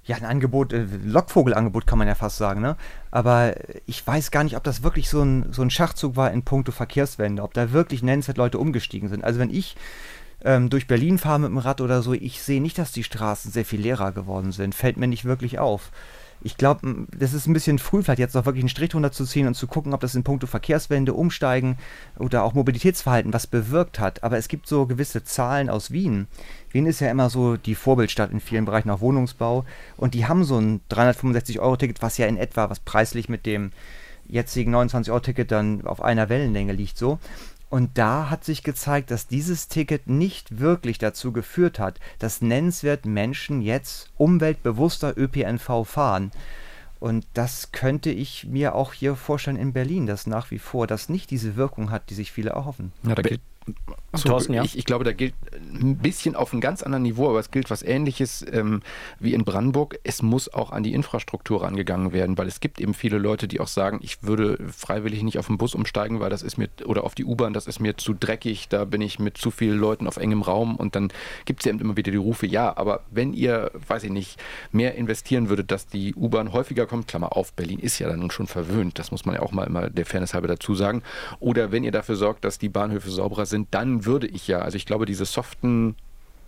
[0.04, 2.76] ja, ein Angebot, äh, Lockvogelangebot kann man ja fast sagen, ne?
[3.12, 3.54] Aber
[3.86, 6.72] ich weiß gar nicht, ob das wirklich so ein, so ein Schachzug war in puncto
[6.72, 9.24] Verkehrswende, ob da wirklich nennenswert Leute umgestiegen sind.
[9.24, 9.78] Also wenn ich
[10.44, 13.52] ähm, durch Berlin fahre mit dem Rad oder so, ich sehe nicht, dass die Straßen
[13.52, 14.76] sehr viel leerer geworden sind.
[14.76, 15.92] Fällt mir nicht wirklich auf.
[16.42, 19.26] Ich glaube, das ist ein bisschen früh, vielleicht jetzt noch wirklich einen Strich drunter zu
[19.26, 21.78] ziehen und zu gucken, ob das in puncto Verkehrswende, Umsteigen
[22.18, 24.24] oder auch Mobilitätsverhalten was bewirkt hat.
[24.24, 26.28] Aber es gibt so gewisse Zahlen aus Wien.
[26.72, 29.66] Wien ist ja immer so die Vorbildstadt in vielen Bereichen, auch Wohnungsbau.
[29.98, 33.72] Und die haben so ein 365-Euro-Ticket, was ja in etwa, was preislich mit dem
[34.28, 37.20] jetzigen 29-Euro-Ticket dann auf einer Wellenlänge liegt so.
[37.70, 43.06] Und da hat sich gezeigt, dass dieses Ticket nicht wirklich dazu geführt hat, dass nennenswert
[43.06, 46.32] Menschen jetzt umweltbewusster ÖPNV fahren.
[47.00, 51.10] Und das könnte ich mir auch hier vorstellen in Berlin, dass nach wie vor das
[51.10, 52.92] nicht diese Wirkung hat, die sich viele erhoffen.
[53.04, 53.42] Ja, da gilt
[54.14, 54.64] so, Thorsten, ja?
[54.64, 55.36] ich, ich, glaube, da gilt
[55.72, 58.82] ein bisschen auf einem ganz anderen Niveau, aber es gilt was Ähnliches ähm,
[59.20, 60.00] wie in Brandenburg.
[60.04, 63.60] Es muss auch an die Infrastruktur rangegangen werden, weil es gibt eben viele Leute, die
[63.60, 67.04] auch sagen, ich würde freiwillig nicht auf den Bus umsteigen, weil das ist mir, oder
[67.04, 70.08] auf die U-Bahn, das ist mir zu dreckig, da bin ich mit zu vielen Leuten
[70.08, 71.12] auf engem Raum und dann
[71.46, 74.40] gibt es eben immer wieder die Rufe, ja, aber wenn ihr, weiß ich nicht,
[74.72, 78.32] mehr investieren würdet, dass die U-Bahn häufiger kommt, Klammer auf, Berlin ist ja dann nun
[78.32, 81.04] schon verwöhnt, das muss man ja auch mal immer der Fairness halber dazu sagen,
[81.40, 84.60] oder wenn ihr dafür sorgt, dass die Bahnhöfe sauberer sind, dann würde ich ja.
[84.60, 85.96] Also ich glaube, diese soften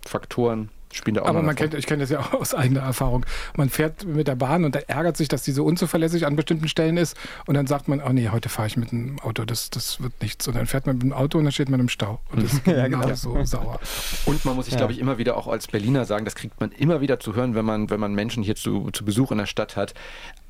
[0.06, 3.24] Faktoren spielen da auch Aber man kennt, ich kenne das ja auch aus eigener Erfahrung.
[3.56, 6.68] Man fährt mit der Bahn und da ärgert sich, dass die so unzuverlässig an bestimmten
[6.68, 7.16] Stellen ist.
[7.46, 10.12] Und dann sagt man, oh nee, heute fahre ich mit dem Auto, das, das wird
[10.20, 10.46] nichts.
[10.48, 12.20] Und dann fährt man mit dem Auto und dann steht man im Stau.
[12.30, 13.80] Und das ist ja, genau so sauer.
[14.26, 14.78] Und man muss sich, ja.
[14.78, 17.54] glaube ich, immer wieder auch als Berliner sagen, das kriegt man immer wieder zu hören,
[17.54, 19.94] wenn man, wenn man Menschen hier zu, zu Besuch in der Stadt hat.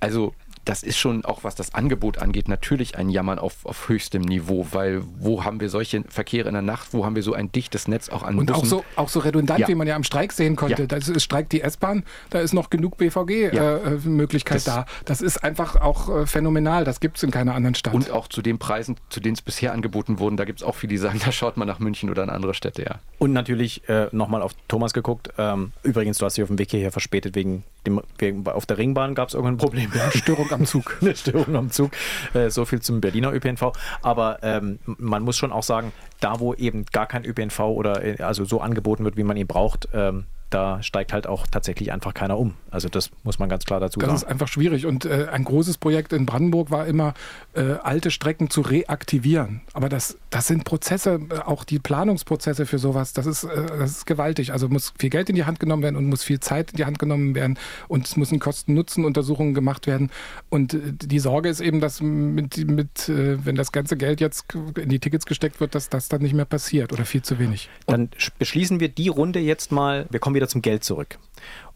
[0.00, 4.22] Also das ist schon auch, was das Angebot angeht, natürlich ein Jammern auf, auf höchstem
[4.22, 7.50] Niveau, weil wo haben wir solche Verkehre in der Nacht, wo haben wir so ein
[7.50, 8.60] dichtes Netz auch an Und Bussen?
[8.60, 9.68] auch so, auch so redundant, ja.
[9.68, 10.82] wie man ja am Streik sehen konnte.
[10.82, 10.86] Ja.
[10.86, 14.72] Da ist, streikt die S-Bahn, da ist noch genug BVG-Möglichkeit ja.
[14.72, 14.86] äh, da.
[15.04, 17.94] Das ist einfach auch äh, phänomenal, das gibt es in keiner anderen Stadt.
[17.94, 20.76] Und auch zu den Preisen, zu denen es bisher angeboten wurden, da gibt es auch
[20.76, 23.00] viele, die sagen, da schaut man nach München oder in andere Städte, ja.
[23.18, 25.30] Und natürlich äh, nochmal auf Thomas geguckt.
[25.38, 28.78] Ähm, übrigens, du hast dich auf dem Weg hierher verspätet wegen dem, wegen, auf der
[28.78, 29.90] Ringbahn gab es irgendein Problem.
[29.94, 30.98] Ja, Störung am Zug.
[31.00, 31.92] Eine Störung am Zug.
[32.34, 33.72] Äh, so viel zum Berliner ÖPNV.
[34.02, 38.22] Aber ähm, man muss schon auch sagen, da wo eben gar kein ÖPNV oder äh,
[38.22, 42.14] also so angeboten wird, wie man ihn braucht, ähm, da steigt halt auch tatsächlich einfach
[42.14, 42.54] keiner um.
[42.70, 44.14] Also das muss man ganz klar dazu das sagen.
[44.14, 44.86] Das ist einfach schwierig.
[44.86, 47.14] Und äh, ein großes Projekt in Brandenburg war immer,
[47.54, 49.62] äh, alte Strecken zu reaktivieren.
[49.72, 53.90] Aber das, das sind Prozesse, äh, auch die Planungsprozesse für sowas, das ist, äh, das
[53.90, 54.52] ist gewaltig.
[54.52, 56.84] Also muss viel Geld in die Hand genommen werden und muss viel Zeit in die
[56.84, 60.10] Hand genommen werden und es müssen Kosten-Nutzen-Untersuchungen gemacht werden.
[60.50, 64.46] Und äh, die Sorge ist eben, dass mit, mit äh, wenn das ganze Geld jetzt
[64.76, 67.68] in die Tickets gesteckt wird, dass das dann nicht mehr passiert oder viel zu wenig.
[67.86, 70.06] Dann beschließen wir die Runde jetzt mal.
[70.10, 71.18] Wir kommen wieder wieder zum Geld zurück.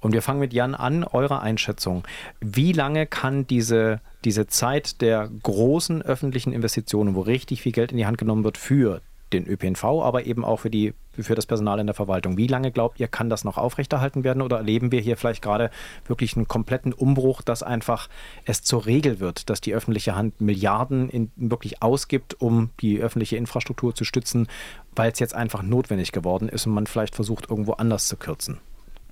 [0.00, 2.02] Und wir fangen mit Jan an, eure Einschätzung.
[2.40, 7.98] Wie lange kann diese, diese Zeit der großen öffentlichen Investitionen, wo richtig viel Geld in
[7.98, 9.00] die Hand genommen wird für
[9.32, 12.36] den ÖPNV, aber eben auch für, die, für das Personal in der Verwaltung.
[12.36, 15.70] Wie lange glaubt ihr, kann das noch aufrechterhalten werden oder erleben wir hier vielleicht gerade
[16.06, 18.08] wirklich einen kompletten Umbruch, dass einfach
[18.44, 23.36] es zur Regel wird, dass die öffentliche Hand Milliarden in, wirklich ausgibt, um die öffentliche
[23.36, 24.48] Infrastruktur zu stützen,
[24.94, 28.58] weil es jetzt einfach notwendig geworden ist und man vielleicht versucht, irgendwo anders zu kürzen?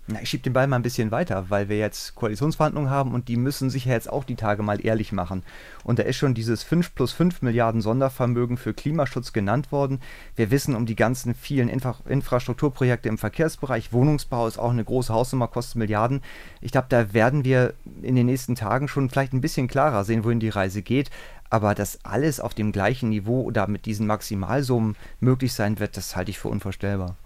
[0.06, 3.28] Na, ich schiebe den Ball mal ein bisschen weiter, weil wir jetzt Koalitionsverhandlungen haben und
[3.28, 5.42] die müssen sich ja jetzt auch die Tage mal ehrlich machen.
[5.82, 10.00] Und da ist schon dieses 5 plus 5 Milliarden Sondervermögen für Klimaschutz genannt worden.
[10.36, 13.94] Wir wissen um die ganzen vielen Infra Infrastrukturprojekte im Verkehrsbereich.
[13.94, 16.20] Wohnungsbau ist auch eine große Hausnummer, kostet Milliarden.
[16.60, 20.24] Ich glaube, da werden wir in den nächsten Tagen schon vielleicht ein bisschen klarer sehen,
[20.24, 21.10] wohin die Reise geht.
[21.48, 26.14] Aber dass alles auf dem gleichen Niveau oder mit diesen Maximalsummen möglich sein wird, das
[26.14, 27.16] halte ich für unvorstellbar.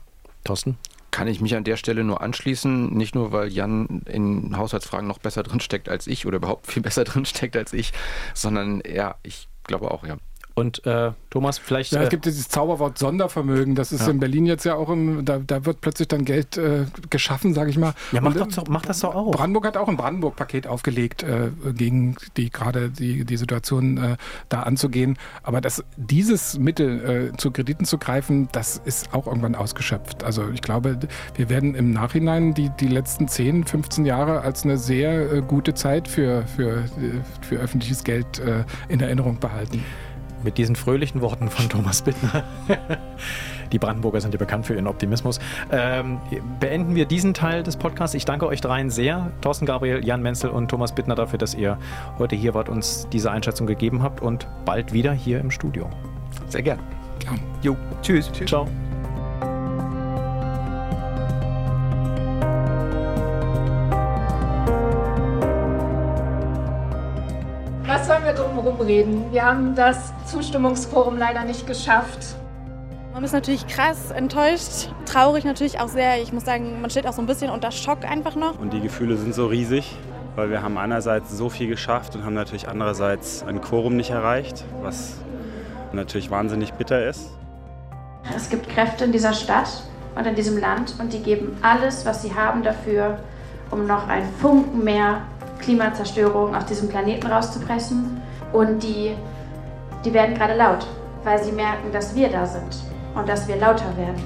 [0.45, 0.77] Thorsten?
[1.19, 2.97] Kann ich mich an der Stelle nur anschließen.
[2.97, 7.03] Nicht nur, weil Jan in Haushaltsfragen noch besser drinsteckt als ich oder überhaupt viel besser
[7.03, 7.93] drinsteckt als ich,
[8.35, 10.17] sondern ja, ich glaube auch, ja.
[10.59, 11.93] Und äh, Thomas, vielleicht.
[11.93, 13.75] Ja, es äh, gibt dieses Zauberwort Sondervermögen.
[13.75, 14.11] Das ist Ja.
[14.11, 17.71] in Berlin jetzt ja auch im, da, da wird plötzlich dann Geld äh, geschaffen, sage
[17.71, 17.95] ich mal.
[18.13, 19.31] ja, mach, Und, doch, so- mach das doch auch.
[19.33, 24.17] Brandenburg hat auch ein Brandenburg-Paket aufgelegt, äh, gegen die gerade die, die Situation äh,
[24.49, 25.17] da anzugehen.
[25.43, 30.25] Aber das, dieses Mittel äh, zu Krediten zu greifen, das ist auch irgendwann ausgeschöpft.
[30.25, 30.99] Also ich glaube,
[31.35, 35.75] wir werden im Nachhinein die, die letzten 10, 15 Jahre als eine sehr äh, gute
[35.75, 36.85] Zeit für, für, äh,
[37.43, 39.85] für öffentliches Geld äh, in Erinnerung behalten.
[40.49, 42.43] Mit diesen fröhlichen Worten von Thomas Bittner.
[43.73, 45.41] Die Brandenburger sind ja bekannt für ihren Optimismus.
[45.71, 46.23] Ähm,
[46.59, 48.15] beenden wir diesen Teil des Podcasts.
[48.15, 51.77] Ich danke euch dreien sehr, Thorsten Gabriel, Jan Menzel und Thomas Bittner, dafür, dass ihr
[52.19, 55.91] heute hier wart, uns diese Einschätzung gegeben habt und bald wieder hier im Studio.
[56.49, 56.79] Sehr gern.
[57.27, 57.33] Ja.
[57.61, 58.33] Jo, tschüss.
[58.47, 58.67] Ciao.
[68.89, 69.25] Reden?
[69.31, 72.37] Wir haben das Zustimmungsforum leider nicht geschafft.
[73.15, 76.21] Man ist natürlich krass enttäuscht, traurig natürlich auch sehr.
[76.23, 78.59] Ich muss sagen, man steht auch so ein bisschen unter Schock einfach noch.
[78.59, 79.97] Und die Gefühle sind so riesig,
[80.37, 84.65] weil wir haben einerseits so viel geschafft und haben natürlich andererseits ein Quorum nicht erreicht,
[84.83, 85.15] was
[85.93, 87.31] natürlich wahnsinnig bitter ist.
[88.37, 89.83] Es gibt Kräfte in dieser Stadt
[90.15, 93.19] und in diesem Land und die geben alles, was sie haben dafür,
[93.71, 95.23] um noch einen Funken mehr
[95.59, 98.18] Klimazerstörung auf diesem Planeten rauszupressen.
[98.53, 99.15] Und die,
[100.05, 100.87] die werden gerade laut,
[101.25, 102.83] weil sie merken, dass wir da sind
[103.15, 104.23] und dass wir lauter werden.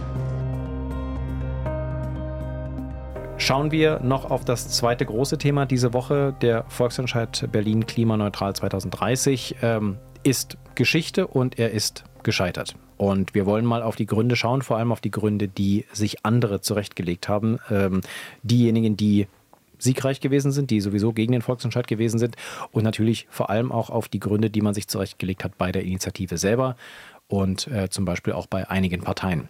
[3.38, 6.32] Schauen wir noch auf das zweite große Thema diese Woche.
[6.42, 12.76] Der Volksentscheid Berlin klimaneutral 2030 ähm, ist Geschichte und er ist gescheitert.
[12.98, 16.24] Und wir wollen mal auf die Gründe schauen, vor allem auf die Gründe, die sich
[16.24, 17.58] andere zurechtgelegt haben.
[17.68, 18.02] Ähm,
[18.44, 19.26] diejenigen, die
[19.82, 22.36] siegreich gewesen sind, die sowieso gegen den Volksentscheid gewesen sind
[22.70, 25.82] und natürlich vor allem auch auf die Gründe, die man sich zurechtgelegt hat bei der
[25.82, 26.76] Initiative selber
[27.32, 29.48] und äh, zum Beispiel auch bei einigen Parteien,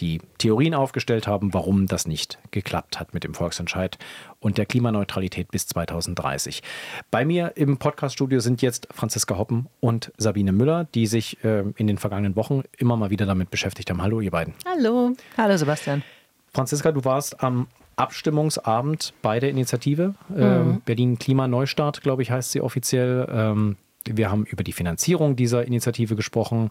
[0.00, 3.98] die Theorien aufgestellt haben, warum das nicht geklappt hat mit dem Volksentscheid
[4.40, 6.62] und der Klimaneutralität bis 2030.
[7.10, 11.86] Bei mir im Podcaststudio sind jetzt Franziska Hoppen und Sabine Müller, die sich äh, in
[11.86, 14.02] den vergangenen Wochen immer mal wieder damit beschäftigt haben.
[14.02, 14.54] Hallo, ihr beiden.
[14.66, 15.12] Hallo.
[15.36, 16.02] Hallo, Sebastian.
[16.52, 17.68] Franziska, du warst am
[18.00, 20.14] Abstimmungsabend bei der Initiative.
[20.36, 23.28] Ähm, Berlin Klimaneustart, glaube ich, heißt sie offiziell.
[23.30, 26.70] Ähm, wir haben über die Finanzierung dieser Initiative gesprochen.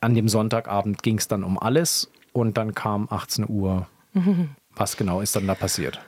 [0.00, 3.86] An dem Sonntagabend ging es dann um alles und dann kam 18 Uhr.
[4.74, 6.00] Was genau ist dann da passiert?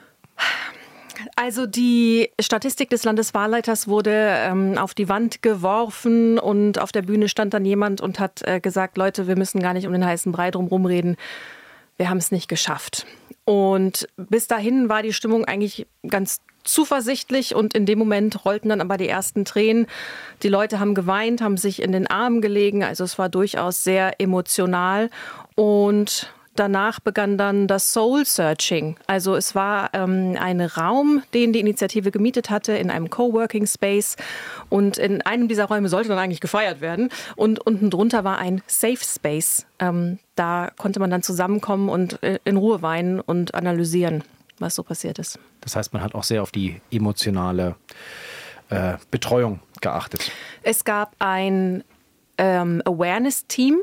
[1.35, 7.29] Also die Statistik des Landeswahlleiters wurde ähm, auf die Wand geworfen und auf der Bühne
[7.29, 10.31] stand dann jemand und hat äh, gesagt, Leute, wir müssen gar nicht um den heißen
[10.31, 11.17] Brei drum reden.
[11.97, 13.05] Wir haben es nicht geschafft.
[13.49, 18.79] Und bis dahin war die Stimmung eigentlich ganz zuversichtlich und in dem Moment rollten dann
[18.79, 19.87] aber die ersten Tränen.
[20.43, 24.21] Die Leute haben geweint, haben sich in den Armen gelegen, also es war durchaus sehr
[24.21, 25.09] emotional
[25.55, 28.97] und Danach begann dann das Soul Searching.
[29.07, 34.17] Also es war ähm, ein Raum, den die Initiative gemietet hatte, in einem Coworking Space.
[34.67, 37.11] Und in einem dieser Räume sollte dann eigentlich gefeiert werden.
[37.37, 39.67] Und unten drunter war ein Safe Space.
[39.79, 44.25] Ähm, da konnte man dann zusammenkommen und äh, in Ruhe weinen und analysieren,
[44.57, 45.39] was so passiert ist.
[45.61, 47.77] Das heißt, man hat auch sehr auf die emotionale
[48.67, 50.29] äh, Betreuung geachtet.
[50.63, 51.85] Es gab ein
[52.37, 53.77] ähm, Awareness-Team,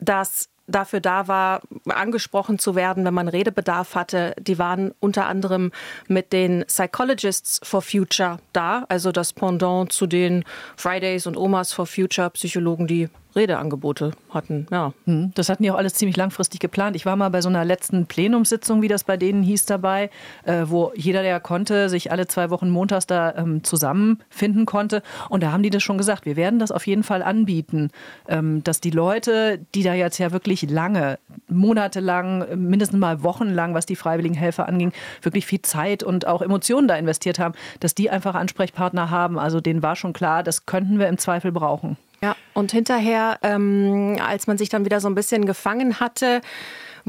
[0.00, 4.34] das dafür da war, angesprochen zu werden, wenn man Redebedarf hatte.
[4.38, 5.72] Die waren unter anderem
[6.06, 10.44] mit den Psychologists for Future da, also das Pendant zu den
[10.76, 14.66] Fridays und Omas for Future Psychologen, die Redeangebote hatten.
[14.70, 14.92] Ja.
[15.06, 16.96] Hm, Das hatten die auch alles ziemlich langfristig geplant.
[16.96, 20.10] Ich war mal bei so einer letzten Plenumssitzung, wie das bei denen hieß, dabei,
[20.44, 25.02] äh, wo jeder, der konnte, sich alle zwei Wochen montags da ähm, zusammenfinden konnte.
[25.30, 26.26] Und da haben die das schon gesagt.
[26.26, 27.90] Wir werden das auf jeden Fall anbieten,
[28.28, 33.86] ähm, dass die Leute, die da jetzt ja wirklich lange, monatelang, mindestens mal wochenlang, was
[33.86, 38.10] die freiwilligen Helfer anging, wirklich viel Zeit und auch Emotionen da investiert haben, dass die
[38.10, 39.38] einfach Ansprechpartner haben.
[39.38, 41.96] Also denen war schon klar, das könnten wir im Zweifel brauchen.
[42.22, 46.40] Ja, und hinterher, ähm, als man sich dann wieder so ein bisschen gefangen hatte,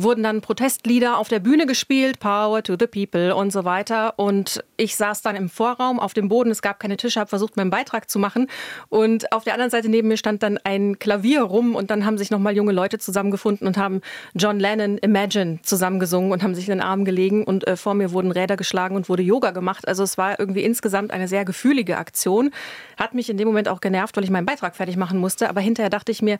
[0.03, 4.17] wurden dann Protestlieder auf der Bühne gespielt, Power to the People und so weiter.
[4.17, 7.57] Und ich saß dann im Vorraum auf dem Boden, es gab keine Tische, habe versucht,
[7.57, 8.47] meinen Beitrag zu machen.
[8.89, 12.17] Und auf der anderen Seite neben mir stand dann ein Klavier rum und dann haben
[12.17, 14.01] sich nochmal junge Leute zusammengefunden und haben
[14.35, 18.11] John Lennon Imagine zusammengesungen und haben sich in den Arm gelegen und äh, vor mir
[18.11, 19.87] wurden Räder geschlagen und wurde Yoga gemacht.
[19.87, 22.51] Also es war irgendwie insgesamt eine sehr gefühlige Aktion.
[22.97, 25.49] Hat mich in dem Moment auch genervt, weil ich meinen Beitrag fertig machen musste.
[25.49, 26.37] Aber hinterher dachte ich mir,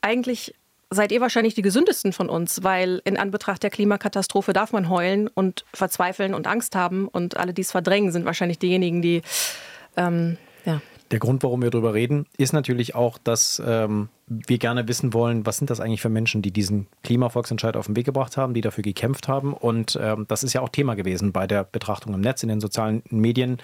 [0.00, 0.54] eigentlich
[0.92, 5.28] seid ihr wahrscheinlich die gesündesten von uns, weil in Anbetracht der Klimakatastrophe darf man heulen
[5.28, 9.22] und verzweifeln und Angst haben und alle, die es verdrängen, sind wahrscheinlich diejenigen, die
[9.96, 14.08] ähm, ja, Der Grund, warum wir darüber reden, ist natürlich auch, dass ähm,
[14.46, 17.96] wir gerne wissen wollen, was sind das eigentlich für Menschen, die diesen Klimavolksentscheid auf den
[17.96, 19.52] Weg gebracht haben, die dafür gekämpft haben.
[19.52, 22.60] Und ähm, das ist ja auch Thema gewesen bei der Betrachtung im Netz, in den
[22.60, 23.58] sozialen Medien.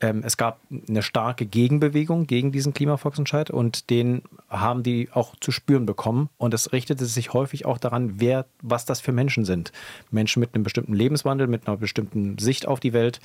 [0.00, 5.50] Ähm, es gab eine starke Gegenbewegung gegen diesen Klimavolksentscheid und den haben die auch zu
[5.50, 6.28] spüren bekommen.
[6.36, 9.72] Und es richtete sich häufig auch daran, wer, was das für Menschen sind.
[10.10, 13.20] Menschen mit einem bestimmten Lebenswandel, mit einer bestimmten Sicht auf die Welt.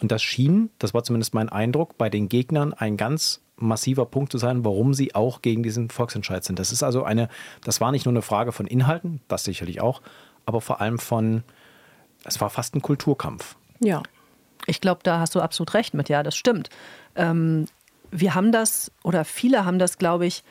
[0.00, 4.32] Und das schien, das war zumindest mein Eindruck, bei den Gegnern ein ganz massiver Punkt
[4.32, 6.58] zu sein, warum sie auch gegen diesen Volksentscheid sind.
[6.58, 7.28] Das ist also eine,
[7.64, 10.02] das war nicht nur eine Frage von Inhalten, das sicherlich auch,
[10.46, 11.44] aber vor allem von,
[12.24, 13.56] es war fast ein Kulturkampf.
[13.80, 14.02] Ja,
[14.66, 16.70] ich glaube, da hast du absolut recht mit, ja, das stimmt.
[17.14, 17.66] Ähm,
[18.10, 20.44] wir haben das, oder viele haben das, glaube ich,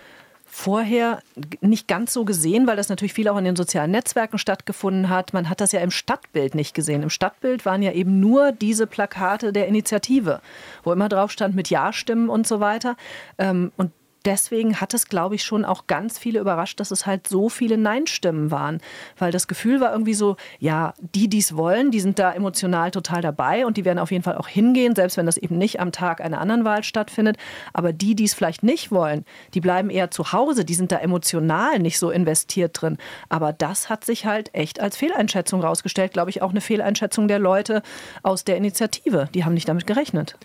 [0.53, 1.21] vorher
[1.61, 5.33] nicht ganz so gesehen, weil das natürlich viel auch in den sozialen Netzwerken stattgefunden hat.
[5.33, 7.03] Man hat das ja im Stadtbild nicht gesehen.
[7.03, 10.41] Im Stadtbild waren ja eben nur diese Plakate der Initiative,
[10.83, 12.97] wo immer drauf stand mit Ja-Stimmen und so weiter.
[13.37, 13.91] Ähm, und
[14.26, 17.78] deswegen hat es, glaube ich, schon auch ganz viele überrascht, dass es halt so viele
[17.78, 18.80] Nein-Stimmen waren.
[19.17, 22.91] Weil das Gefühl war irgendwie so, ja, die, die es wollen, die sind da emotional
[22.91, 25.80] total dabei und die werden auf jeden Fall auch hingehen, selbst wenn das eben nicht
[25.80, 27.38] am Tag einer anderen Wahl stattfindet.
[27.74, 30.97] Aber die, die es vielleicht nicht wollen, die bleiben eher zu Hause, die sind da
[30.97, 32.97] emotional nicht so investiert drin.
[33.30, 37.39] Aber das hat sich halt echt als Fehleinschätzung rausgestellt, glaube ich, auch eine Fehleinschätzung der
[37.39, 37.82] Leute
[38.24, 39.30] aus der Initiative.
[39.34, 40.38] Die haben nicht damit gerechnet.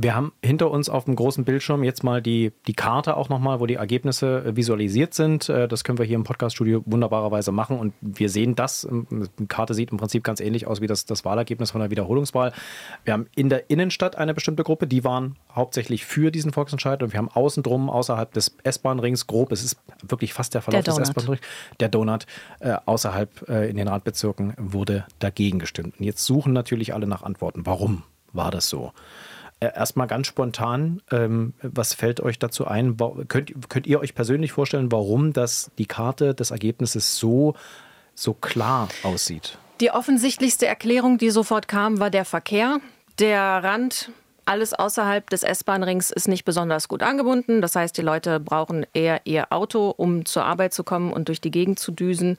[0.00, 3.58] Wir haben hinter uns auf dem großen Bildschirm jetzt mal die, die Karte auch nochmal,
[3.58, 5.48] wo die Ergebnisse äh, visualisiert sind.
[5.48, 8.84] Äh, das können wir hier im Podcaststudio wunderbarerweise machen und wir sehen das.
[8.84, 11.90] Ähm, die Karte sieht im Prinzip ganz ähnlich aus wie das, das Wahlergebnis von der
[11.90, 12.52] Wiederholungswahl.
[13.04, 17.12] Wir haben in der Innenstadt eine bestimmte Gruppe, die waren hauptsächlich für diesen Volksentscheid und
[17.12, 20.94] wir haben außen drum, außerhalb des S-Bahn-Rings, grob, es ist wirklich fast der Verlauf der
[20.94, 21.40] des S-Bahn-Rings,
[21.80, 22.26] der Donut,
[22.60, 25.98] äh, außerhalb äh, in den Randbezirken wurde dagegen gestimmt.
[25.98, 27.66] Und jetzt suchen natürlich alle nach Antworten.
[27.66, 28.92] Warum war das so?
[29.60, 32.96] Äh, erstmal ganz spontan, ähm, was fällt euch dazu ein?
[33.26, 37.54] Könnt, könnt ihr euch persönlich vorstellen, warum das die Karte des Ergebnisses so,
[38.14, 39.58] so klar aussieht?
[39.80, 42.78] Die offensichtlichste Erklärung, die sofort kam, war der Verkehr.
[43.18, 44.12] Der Rand,
[44.44, 47.60] alles außerhalb des S-Bahn-Rings ist nicht besonders gut angebunden.
[47.60, 51.40] Das heißt, die Leute brauchen eher ihr Auto, um zur Arbeit zu kommen und durch
[51.40, 52.38] die Gegend zu düsen.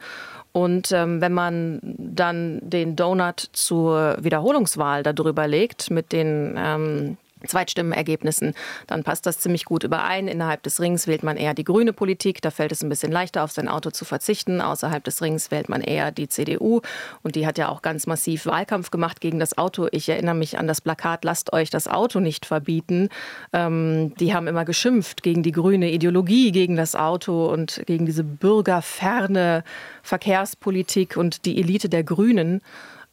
[0.51, 7.17] Und ähm, wenn man dann den Donut zur Wiederholungswahl darüber legt mit den ähm,
[7.47, 8.53] Zweitstimmenergebnissen,
[8.87, 10.27] dann passt das ziemlich gut überein.
[10.27, 13.43] Innerhalb des Rings wählt man eher die grüne Politik, da fällt es ein bisschen leichter,
[13.43, 14.61] auf sein Auto zu verzichten.
[14.61, 16.81] Außerhalb des Rings wählt man eher die CDU
[17.23, 19.87] und die hat ja auch ganz massiv Wahlkampf gemacht gegen das Auto.
[19.91, 23.09] Ich erinnere mich an das Plakat, lasst euch das Auto nicht verbieten.
[23.53, 28.23] Ähm, die haben immer geschimpft gegen die grüne Ideologie, gegen das Auto und gegen diese
[28.23, 29.63] bürgerferne
[30.03, 32.61] Verkehrspolitik und die Elite der Grünen.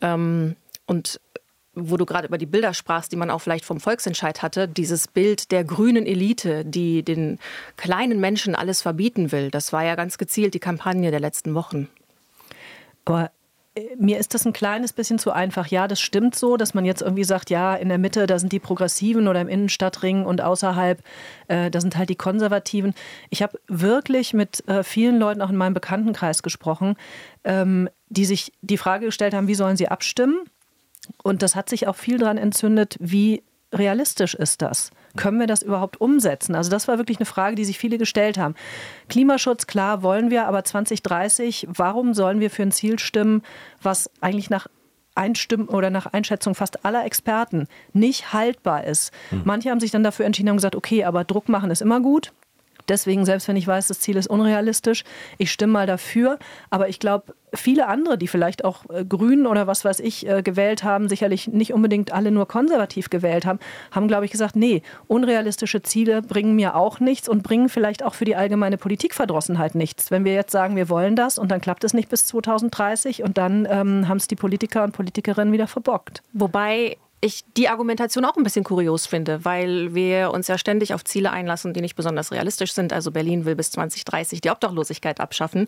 [0.00, 0.56] Ähm,
[0.86, 1.20] und
[1.76, 5.06] wo du gerade über die Bilder sprachst, die man auch vielleicht vom Volksentscheid hatte, dieses
[5.06, 7.38] Bild der grünen Elite, die den
[7.76, 11.88] kleinen Menschen alles verbieten will, das war ja ganz gezielt die Kampagne der letzten Wochen.
[13.04, 13.30] Aber
[13.74, 15.66] äh, mir ist das ein kleines bisschen zu einfach.
[15.66, 18.52] Ja, das stimmt so, dass man jetzt irgendwie sagt, ja, in der Mitte, da sind
[18.52, 21.02] die Progressiven oder im Innenstadtring und außerhalb,
[21.48, 22.94] äh, da sind halt die Konservativen.
[23.30, 26.96] Ich habe wirklich mit äh, vielen Leuten auch in meinem Bekanntenkreis gesprochen,
[27.44, 30.38] ähm, die sich die Frage gestellt haben, wie sollen sie abstimmen?
[31.22, 33.42] Und das hat sich auch viel daran entzündet, wie
[33.72, 34.90] realistisch ist das?
[35.16, 36.54] Können wir das überhaupt umsetzen?
[36.54, 38.54] Also das war wirklich eine Frage, die sich viele gestellt haben.
[39.08, 43.42] Klimaschutz, klar, wollen wir, aber 2030, warum sollen wir für ein Ziel stimmen,
[43.82, 44.68] was eigentlich nach
[45.14, 49.12] Einstimmen oder nach Einschätzung fast aller Experten nicht haltbar ist.
[49.30, 49.42] Hm.
[49.44, 52.32] Manche haben sich dann dafür entschieden und gesagt, okay, aber Druck machen ist immer gut.
[52.88, 55.04] Deswegen, selbst wenn ich weiß, das Ziel ist unrealistisch,
[55.38, 56.38] ich stimme mal dafür.
[56.70, 60.42] Aber ich glaube, viele andere, die vielleicht auch äh, Grünen oder was weiß ich äh,
[60.42, 63.58] gewählt haben, sicherlich nicht unbedingt alle nur konservativ gewählt haben,
[63.90, 68.14] haben, glaube ich, gesagt, nee, unrealistische Ziele bringen mir auch nichts und bringen vielleicht auch
[68.14, 70.10] für die allgemeine Politikverdrossenheit nichts.
[70.10, 73.38] Wenn wir jetzt sagen, wir wollen das und dann klappt es nicht bis 2030 und
[73.38, 76.22] dann ähm, haben es die Politiker und Politikerinnen wieder verbockt.
[76.32, 81.04] Wobei ich die Argumentation auch ein bisschen kurios finde, weil wir uns ja ständig auf
[81.04, 82.92] Ziele einlassen, die nicht besonders realistisch sind.
[82.92, 85.66] Also Berlin will bis 2030 die Obdachlosigkeit abschaffen,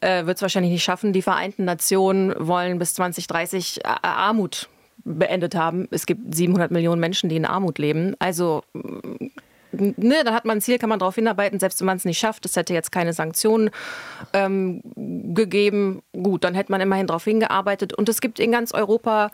[0.00, 1.12] äh, wird es wahrscheinlich nicht schaffen.
[1.12, 4.68] Die Vereinten Nationen wollen bis 2030 Armut
[5.04, 5.88] beendet haben.
[5.90, 8.14] Es gibt 700 Millionen Menschen, die in Armut leben.
[8.18, 8.62] Also
[9.72, 12.18] ne, da hat man ein Ziel, kann man darauf hinarbeiten, selbst wenn man es nicht
[12.18, 12.44] schafft.
[12.46, 13.70] Es hätte jetzt keine Sanktionen
[14.32, 14.82] ähm,
[15.34, 16.02] gegeben.
[16.12, 17.92] Gut, dann hätte man immerhin darauf hingearbeitet.
[17.92, 19.30] Und es gibt in ganz Europa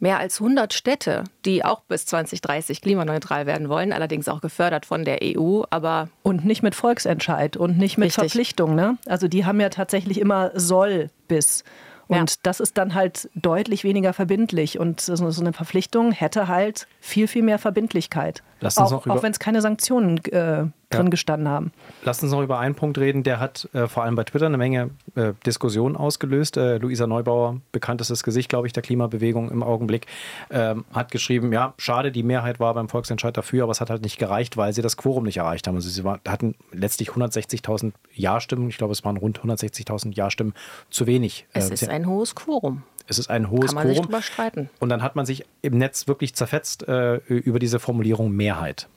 [0.00, 5.04] mehr als 100 Städte, die auch bis 2030 klimaneutral werden wollen, allerdings auch gefördert von
[5.04, 8.20] der EU, aber und nicht mit Volksentscheid und nicht mit richtig.
[8.20, 8.98] Verpflichtung, ne?
[9.06, 11.64] Also die haben ja tatsächlich immer soll bis
[12.10, 12.36] und ja.
[12.42, 14.80] das ist dann halt deutlich weniger verbindlich.
[14.80, 18.42] Und so eine Verpflichtung hätte halt viel, viel mehr Verbindlichkeit.
[18.62, 21.10] Auch, auch wenn es keine Sanktionen äh, drin ja.
[21.10, 21.72] gestanden haben.
[22.04, 24.58] Lass uns noch über einen Punkt reden, der hat äh, vor allem bei Twitter eine
[24.58, 26.56] Menge äh, Diskussionen ausgelöst.
[26.56, 30.06] Äh, Luisa Neubauer, bekanntestes Gesicht, glaube ich, der Klimabewegung im Augenblick,
[30.50, 34.02] ähm, hat geschrieben, ja, schade, die Mehrheit war beim Volksentscheid dafür, aber es hat halt
[34.02, 35.76] nicht gereicht, weil sie das Quorum nicht erreicht haben.
[35.76, 40.54] Also sie war, hatten letztlich 160.000 Ja-Stimmen, ich glaube, es waren rund 160.000 Ja-Stimmen
[40.90, 41.46] zu wenig.
[41.52, 42.82] Es äh, ist ein hohes Quorum.
[43.10, 43.96] Es ist ein hohes Kann man Quorum.
[43.96, 44.70] Sich drüber streiten.
[44.78, 48.88] Und dann hat man sich im Netz wirklich zerfetzt äh, über diese Formulierung Mehrheit.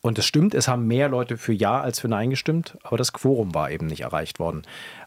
[0.00, 3.12] Und es stimmt, es haben mehr Leute für Ja als für Nein gestimmt, aber das
[3.12, 4.62] Quorum war eben nicht erreicht worden.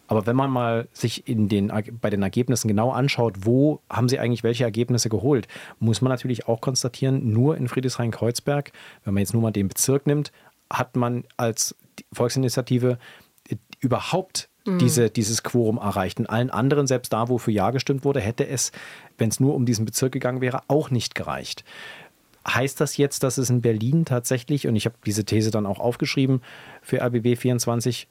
[0.08, 4.20] Aber wenn man mal sich in den, bei den Ergebnissen genau anschaut, wo haben sie
[4.20, 5.48] eigentlich welche Ergebnisse geholt,
[5.80, 8.74] muss man natürlich auch konstatieren, nur in Friedrichshain-Kreuzberg,
[9.06, 10.34] wenn man jetzt nur mal den Bezirk nimmt,
[10.70, 11.74] hat man als
[12.12, 12.98] Volksinitiative
[13.80, 14.80] überhaupt mhm.
[14.80, 16.20] diese, dieses Quorum erreicht.
[16.20, 18.72] In allen anderen, selbst da, wo für Ja gestimmt wurde, hätte es,
[19.18, 21.64] wenn es nur um diesen Bezirk gegangen wäre, auch nicht gereicht.
[22.47, 25.80] Heißt das jetzt, dass es in Berlin tatsächlich, und ich habe diese These dann auch
[25.80, 26.41] aufgeschrieben
[26.82, 28.07] für RBB 24,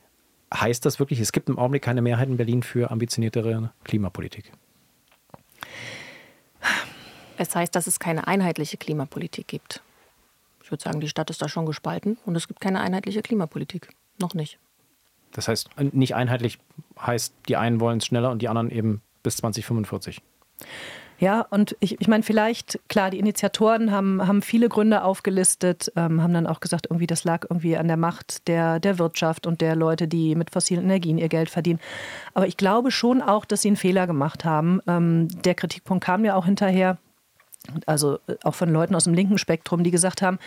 [0.55, 4.53] heißt das wirklich, es gibt im Augenblick keine Mehrheit in Berlin für ambitioniertere Klimapolitik?
[7.36, 9.82] Es heißt, dass es keine einheitliche Klimapolitik gibt.
[10.62, 13.88] Ich würde sagen, die Stadt ist da schon gespalten und es gibt keine einheitliche Klimapolitik.
[14.20, 14.59] Noch nicht.
[15.33, 16.59] Das heißt, nicht einheitlich
[17.01, 20.22] heißt, die einen wollen es schneller und die anderen eben bis 2045.
[21.20, 26.22] Ja, und ich, ich meine, vielleicht, klar, die Initiatoren haben, haben viele Gründe aufgelistet, ähm,
[26.22, 29.61] haben dann auch gesagt, irgendwie, das lag irgendwie an der Macht der, der Wirtschaft und
[29.61, 31.78] der Leute, die mit fossilen Energien ihr Geld verdienen.
[32.33, 34.81] Aber ich glaube schon auch, dass sie einen Fehler gemacht haben.
[34.87, 36.97] Ähm, der Kritikpunkt kam ja auch hinterher
[37.87, 40.39] also äh, auch von Leuten aus dem linken Spektrum, die gesagt haben,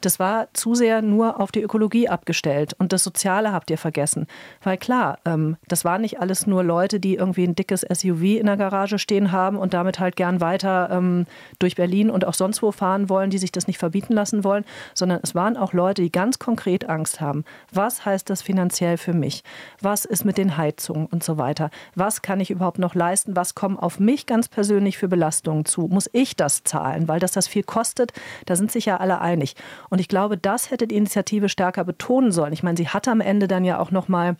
[0.00, 4.26] das war zu sehr nur auf die Ökologie abgestellt und das Soziale habt ihr vergessen.
[4.62, 8.46] Weil klar, ähm, das waren nicht alles nur Leute, die irgendwie ein dickes SUV in
[8.46, 11.26] der Garage stehen haben und damit halt gern weiter ähm,
[11.58, 14.64] durch Berlin und auch sonst wo fahren wollen, die sich das nicht verbieten lassen wollen,
[14.94, 17.44] sondern es waren auch Leute, die ganz konkret Angst haben.
[17.72, 19.44] Was heißt das finanziell für mich?
[19.80, 21.70] Was ist mit den Heizungen und so weiter?
[21.94, 23.36] Was kann ich überhaupt noch leisten?
[23.36, 25.88] Was kommen auf mich ganz persönlich für Belastungen zu?
[25.88, 28.12] Muss ich das zahlen, weil das das viel kostet.
[28.46, 29.54] Da sind sich ja alle einig.
[29.90, 32.52] Und ich glaube, das hätte die Initiative stärker betonen sollen.
[32.52, 34.36] Ich meine, sie hat am Ende dann ja auch noch mal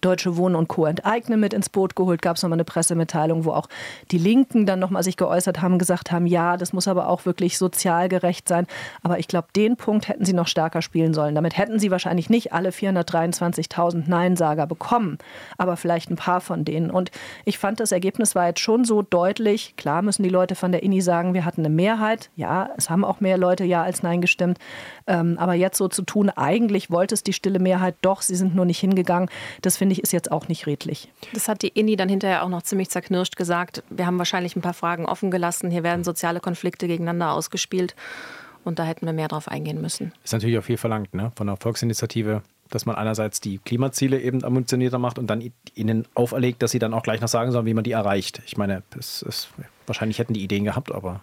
[0.00, 0.86] Deutsche Wohnen und Co.
[0.86, 2.22] enteignen mit ins Boot geholt.
[2.22, 3.68] Gab es nochmal eine Pressemitteilung, wo auch
[4.10, 7.58] die Linken dann nochmal sich geäußert haben, gesagt haben, ja, das muss aber auch wirklich
[7.58, 8.66] sozial gerecht sein.
[9.02, 11.34] Aber ich glaube, den Punkt hätten sie noch stärker spielen sollen.
[11.34, 15.18] Damit hätten sie wahrscheinlich nicht alle 423.000 Neinsager bekommen,
[15.58, 16.90] aber vielleicht ein paar von denen.
[16.90, 17.10] Und
[17.44, 19.74] ich fand, das Ergebnis war jetzt schon so deutlich.
[19.76, 22.30] Klar müssen die Leute von der INI sagen, wir hatten eine Mehrheit.
[22.36, 24.58] Ja, es haben auch mehr Leute Ja als Nein gestimmt.
[25.06, 28.54] Ähm, aber jetzt so zu tun, eigentlich wollte es die stille Mehrheit doch, sie sind
[28.54, 29.28] nur nicht hingegangen.
[29.62, 31.10] Das ich ist jetzt auch nicht redlich.
[31.32, 33.82] Das hat die INI dann hinterher auch noch ziemlich zerknirscht gesagt.
[33.90, 35.70] Wir haben wahrscheinlich ein paar Fragen offen gelassen.
[35.70, 37.94] Hier werden soziale Konflikte gegeneinander ausgespielt.
[38.64, 40.12] Und da hätten wir mehr drauf eingehen müssen.
[40.24, 41.32] Ist natürlich auch viel verlangt ne?
[41.36, 46.62] von der Volksinitiative, dass man einerseits die Klimaziele eben ambitionierter macht und dann ihnen auferlegt,
[46.62, 48.42] dass sie dann auch gleich noch sagen sollen, wie man die erreicht.
[48.46, 49.48] Ich meine, es ist,
[49.86, 51.20] wahrscheinlich hätten die Ideen gehabt, aber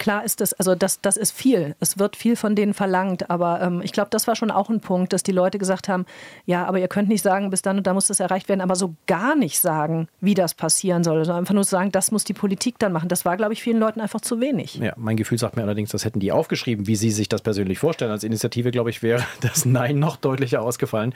[0.00, 1.76] Klar ist das, also das, das ist viel.
[1.78, 3.28] Es wird viel von denen verlangt.
[3.28, 6.06] Aber ähm, ich glaube, das war schon auch ein Punkt, dass die Leute gesagt haben,
[6.46, 8.76] ja, aber ihr könnt nicht sagen, bis dann und da muss das erreicht werden, aber
[8.76, 12.32] so gar nicht sagen, wie das passieren soll, sondern einfach nur sagen, das muss die
[12.32, 13.10] Politik dann machen.
[13.10, 14.76] Das war, glaube ich, vielen Leuten einfach zu wenig.
[14.76, 17.78] Ja, mein Gefühl sagt mir allerdings, das hätten die aufgeschrieben, wie sie sich das persönlich
[17.78, 18.10] vorstellen.
[18.10, 21.12] Als Initiative, glaube ich, wäre das Nein noch deutlicher ausgefallen.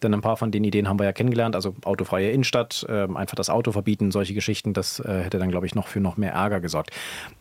[0.00, 1.56] Denn ein paar von den Ideen haben wir ja kennengelernt.
[1.56, 5.66] Also autofreie Innenstadt, äh, einfach das Auto verbieten, solche Geschichten, das äh, hätte dann, glaube
[5.66, 6.92] ich, noch für noch mehr Ärger gesorgt.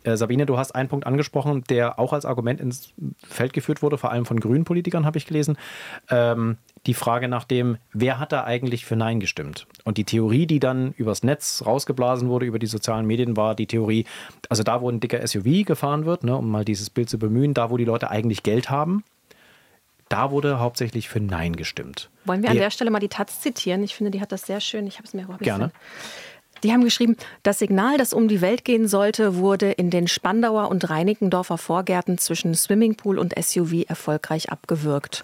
[0.03, 2.93] Äh, Sabine, du hast ein einen Punkt angesprochen, der auch als Argument ins
[3.27, 5.57] Feld geführt wurde, vor allem von grünen Politikern, habe ich gelesen.
[6.09, 9.67] Ähm, die Frage nach dem, wer hat da eigentlich für Nein gestimmt?
[9.83, 13.67] Und die Theorie, die dann übers Netz rausgeblasen wurde, über die sozialen Medien, war die
[13.67, 14.05] Theorie,
[14.49, 17.53] also da, wo ein dicker SUV gefahren wird, ne, um mal dieses Bild zu bemühen,
[17.53, 19.03] da, wo die Leute eigentlich Geld haben,
[20.09, 22.09] da wurde hauptsächlich für Nein gestimmt.
[22.25, 23.83] Wollen wir an der Stelle mal die Taz zitieren?
[23.83, 24.87] Ich finde, die hat das sehr schön.
[24.87, 25.71] Ich habe es mir Gerne.
[26.63, 30.69] Die haben geschrieben, das Signal, das um die Welt gehen sollte, wurde in den Spandauer
[30.69, 35.23] und Reinickendorfer Vorgärten zwischen Swimmingpool und SUV erfolgreich abgewürgt.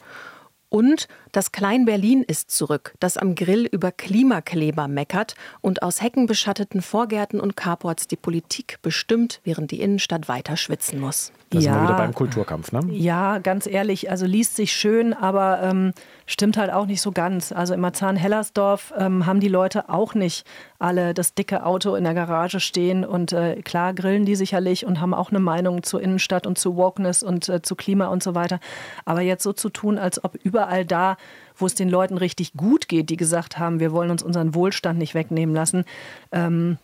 [0.70, 7.40] Und das Klein-Berlin ist zurück, das am Grill über Klimakleber meckert und aus heckenbeschatteten Vorgärten
[7.40, 11.34] und Carports die Politik bestimmt, während die Innenstadt weiter schwitzen muss.
[11.50, 12.82] Da ja, sind wir wieder beim Kulturkampf, ne?
[12.92, 15.94] Ja, ganz ehrlich, also liest sich schön, aber ähm,
[16.26, 17.52] stimmt halt auch nicht so ganz.
[17.52, 20.46] Also im Marzahn-Hellersdorf ähm, haben die Leute auch nicht
[20.80, 25.00] alle das dicke Auto in der Garage stehen und äh, klar grillen die sicherlich und
[25.00, 28.36] haben auch eine Meinung zur Innenstadt und zu Wokeness und äh, zu Klima und so
[28.36, 28.60] weiter.
[29.06, 31.18] Aber jetzt so zu tun, als ob überall da,
[31.56, 35.00] wo es den Leuten richtig gut geht, die gesagt haben, wir wollen uns unseren Wohlstand
[35.00, 35.86] nicht wegnehmen lassen,
[36.32, 36.78] ähm,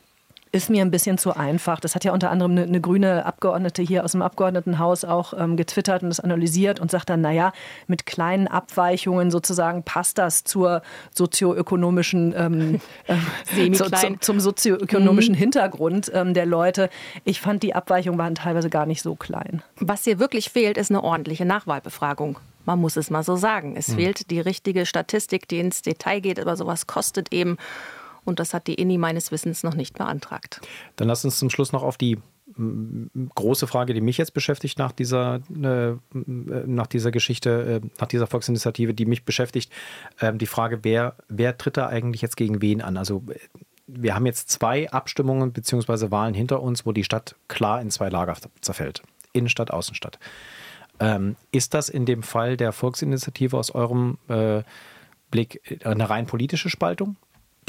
[0.51, 1.79] ist mir ein bisschen zu einfach.
[1.79, 5.57] Das hat ja unter anderem eine, eine grüne Abgeordnete hier aus dem Abgeordnetenhaus auch ähm,
[5.57, 7.53] getwittert und das analysiert und sagt dann, naja,
[7.87, 10.81] mit kleinen Abweichungen sozusagen passt das zur
[11.13, 12.81] sozioökonomischen, ähm,
[13.55, 15.39] äh, zu, zum, zum sozioökonomischen mhm.
[15.39, 16.89] Hintergrund ähm, der Leute.
[17.25, 19.61] Ich fand, die Abweichungen waren teilweise gar nicht so klein.
[19.79, 22.39] Was hier wirklich fehlt, ist eine ordentliche Nachwahlbefragung.
[22.65, 23.75] Man muss es mal so sagen.
[23.75, 23.95] Es mhm.
[23.95, 27.57] fehlt die richtige Statistik, die ins Detail geht, aber sowas kostet eben.
[28.25, 30.61] Und das hat die INI meines Wissens noch nicht beantragt.
[30.97, 32.17] Dann lass uns zum Schluss noch auf die
[33.35, 38.27] große Frage, die mich jetzt beschäftigt nach dieser, äh, nach dieser Geschichte, äh, nach dieser
[38.27, 39.71] Volksinitiative, die mich beschäftigt,
[40.19, 42.97] äh, die Frage, wer, wer tritt da eigentlich jetzt gegen wen an?
[42.97, 43.23] Also
[43.87, 46.11] wir haben jetzt zwei Abstimmungen bzw.
[46.11, 49.03] Wahlen hinter uns, wo die Stadt klar in zwei Lager zerfällt.
[49.31, 50.19] Innenstadt, Außenstadt.
[50.99, 54.63] Ähm, ist das in dem Fall der Volksinitiative aus eurem äh,
[55.31, 57.15] Blick eine rein politische Spaltung?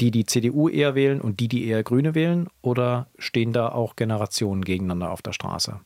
[0.01, 2.49] die die CDU eher wählen und die, die eher Grüne wählen?
[2.61, 5.79] Oder stehen da auch Generationen gegeneinander auf der Straße?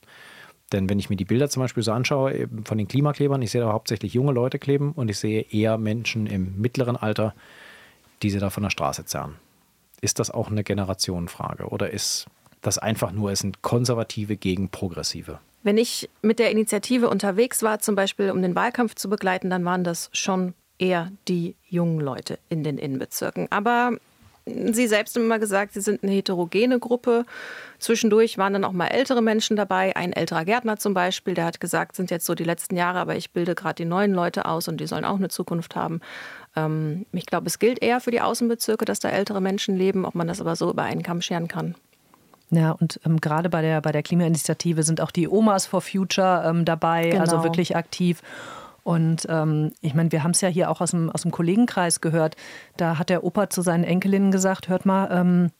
[0.72, 3.62] Denn wenn ich mir die Bilder zum Beispiel so anschaue von den Klimaklebern, ich sehe
[3.62, 7.36] da hauptsächlich junge Leute kleben und ich sehe eher Menschen im mittleren Alter,
[8.24, 9.36] die sie da von der Straße zerren.
[10.02, 12.26] Ist das auch eine Generationenfrage oder ist
[12.62, 15.40] das einfach nur, es sind Konservative gegen Progressive?
[15.66, 19.66] Wenn ich mit der Initiative unterwegs war, zum Beispiel um den Wahlkampf zu begleiten, dann
[19.66, 23.48] waren das schon eher die jungen Leute in den Innenbezirken.
[23.50, 23.94] Aber
[24.46, 27.26] Sie selbst haben immer gesagt, Sie sind eine heterogene Gruppe.
[27.80, 29.96] Zwischendurch waren dann auch mal ältere Menschen dabei.
[29.96, 33.16] Ein älterer Gärtner zum Beispiel, der hat gesagt, sind jetzt so die letzten Jahre, aber
[33.16, 36.00] ich bilde gerade die neuen Leute aus und die sollen auch eine Zukunft haben.
[36.56, 40.14] Ähm, ich glaube, es gilt eher für die Außenbezirke, dass da ältere Menschen leben, ob
[40.14, 41.74] man das aber so über einen Kamm scheren kann.
[42.52, 46.44] Ja, und ähm, gerade bei der, bei der Klimainitiative sind auch die Omas for Future
[46.48, 47.22] ähm, dabei, also genau.
[47.22, 48.22] also wirklich aktiv.
[48.84, 52.02] Und ähm, ich meine, wir haben es ja hier auch aus dem, aus dem Kollegenkreis
[52.02, 52.36] gehört.
[52.78, 55.52] Da hat der Opa zu seinen Enkelinnen gesagt, hört mal, ähm,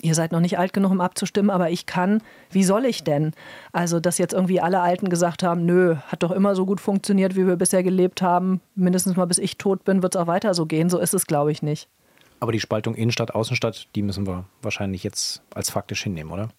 [0.00, 2.22] ihr seid noch nicht alt genug, um abzustimmen, aber ich kann.
[2.50, 3.32] Wie soll ich denn?
[3.72, 7.36] Also, dass jetzt irgendwie alle Alten gesagt haben, nö, hat doch immer so gut funktioniert,
[7.36, 8.62] wie wir bisher gelebt haben.
[8.74, 10.88] Mindestens mal bis ich tot bin, wird es auch weiter so gehen.
[10.88, 11.88] So ist es, glaube ich, nicht.
[12.40, 16.50] Aber die Spaltung Innenstadt, Außenstadt, die müssen wir wahrscheinlich jetzt als faktisch hinnehmen, oder?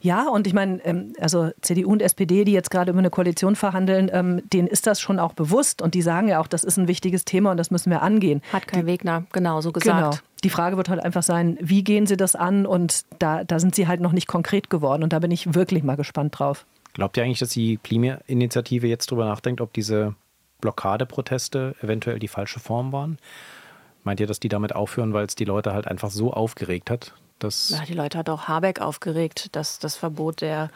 [0.00, 3.56] Ja, und ich meine, ähm, also CDU und SPD, die jetzt gerade über eine Koalition
[3.56, 6.76] verhandeln, ähm, denen ist das schon auch bewusst und die sagen ja auch, das ist
[6.78, 8.42] ein wichtiges Thema und das müssen wir angehen.
[8.52, 9.98] Hat kein Wegner genauso gesagt.
[9.98, 10.22] Genau.
[10.44, 13.74] Die Frage wird halt einfach sein, wie gehen sie das an und da, da sind
[13.74, 16.64] sie halt noch nicht konkret geworden und da bin ich wirklich mal gespannt drauf.
[16.92, 20.14] Glaubt ihr eigentlich, dass die Klimainitiative jetzt darüber nachdenkt, ob diese
[20.60, 23.18] Blockadeproteste eventuell die falsche Form waren?
[24.04, 27.14] Meint ihr, dass die damit aufhören, weil es die Leute halt einfach so aufgeregt hat,
[27.38, 30.70] das ja, die Leute hat auch Habeck aufgeregt, dass das Verbot der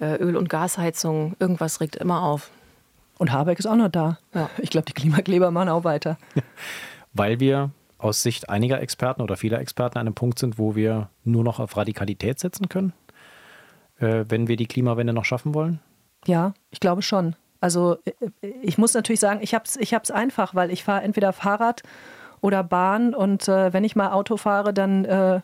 [0.00, 2.50] äh, Öl- und Gasheizung, irgendwas regt immer auf.
[3.18, 4.18] Und Habeck ist auch noch da.
[4.34, 4.48] Ja.
[4.58, 6.16] Ich glaube, die Klimakleber machen auch weiter.
[7.12, 11.10] Weil wir aus Sicht einiger Experten oder vieler Experten an einem Punkt sind, wo wir
[11.24, 12.94] nur noch auf Radikalität setzen können,
[13.98, 15.80] äh, wenn wir die Klimawende noch schaffen wollen?
[16.26, 17.36] Ja, ich glaube schon.
[17.60, 18.12] Also äh,
[18.62, 21.82] ich muss natürlich sagen, ich habe es ich einfach, weil ich fahre entweder Fahrrad
[22.40, 25.40] oder Bahn und äh, wenn ich mal Auto fahre, dann äh,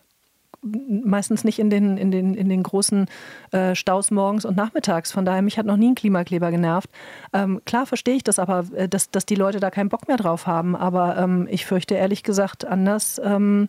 [0.63, 3.07] meistens nicht in den, in den, in den großen
[3.53, 5.13] äh, Staus morgens und nachmittags.
[5.13, 6.91] Von daher, mich hat noch nie ein Klimakleber genervt.
[7.33, 10.17] Ähm, klar verstehe ich das aber, äh, dass, dass die Leute da keinen Bock mehr
[10.17, 10.75] drauf haben.
[10.77, 13.21] Aber ähm, ich fürchte ehrlich gesagt anders.
[13.23, 13.69] Ähm,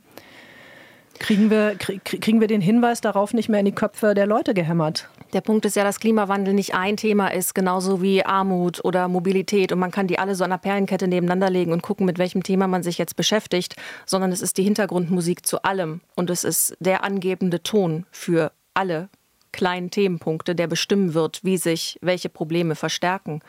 [1.19, 4.53] kriegen wir, krieg, kriegen wir den Hinweis darauf nicht mehr in die Köpfe der Leute
[4.53, 5.09] gehämmert.
[5.33, 9.71] Der Punkt ist ja, dass Klimawandel nicht ein Thema ist, genauso wie Armut oder Mobilität.
[9.71, 12.43] Und man kann die alle so an einer Perlenkette nebeneinander legen und gucken, mit welchem
[12.43, 16.01] Thema man sich jetzt beschäftigt, sondern es ist die Hintergrundmusik zu allem.
[16.15, 19.09] Und es ist der angebende Ton für alle
[19.51, 23.41] kleinen Themenpunkte, der bestimmen wird, wie sich welche Probleme verstärken.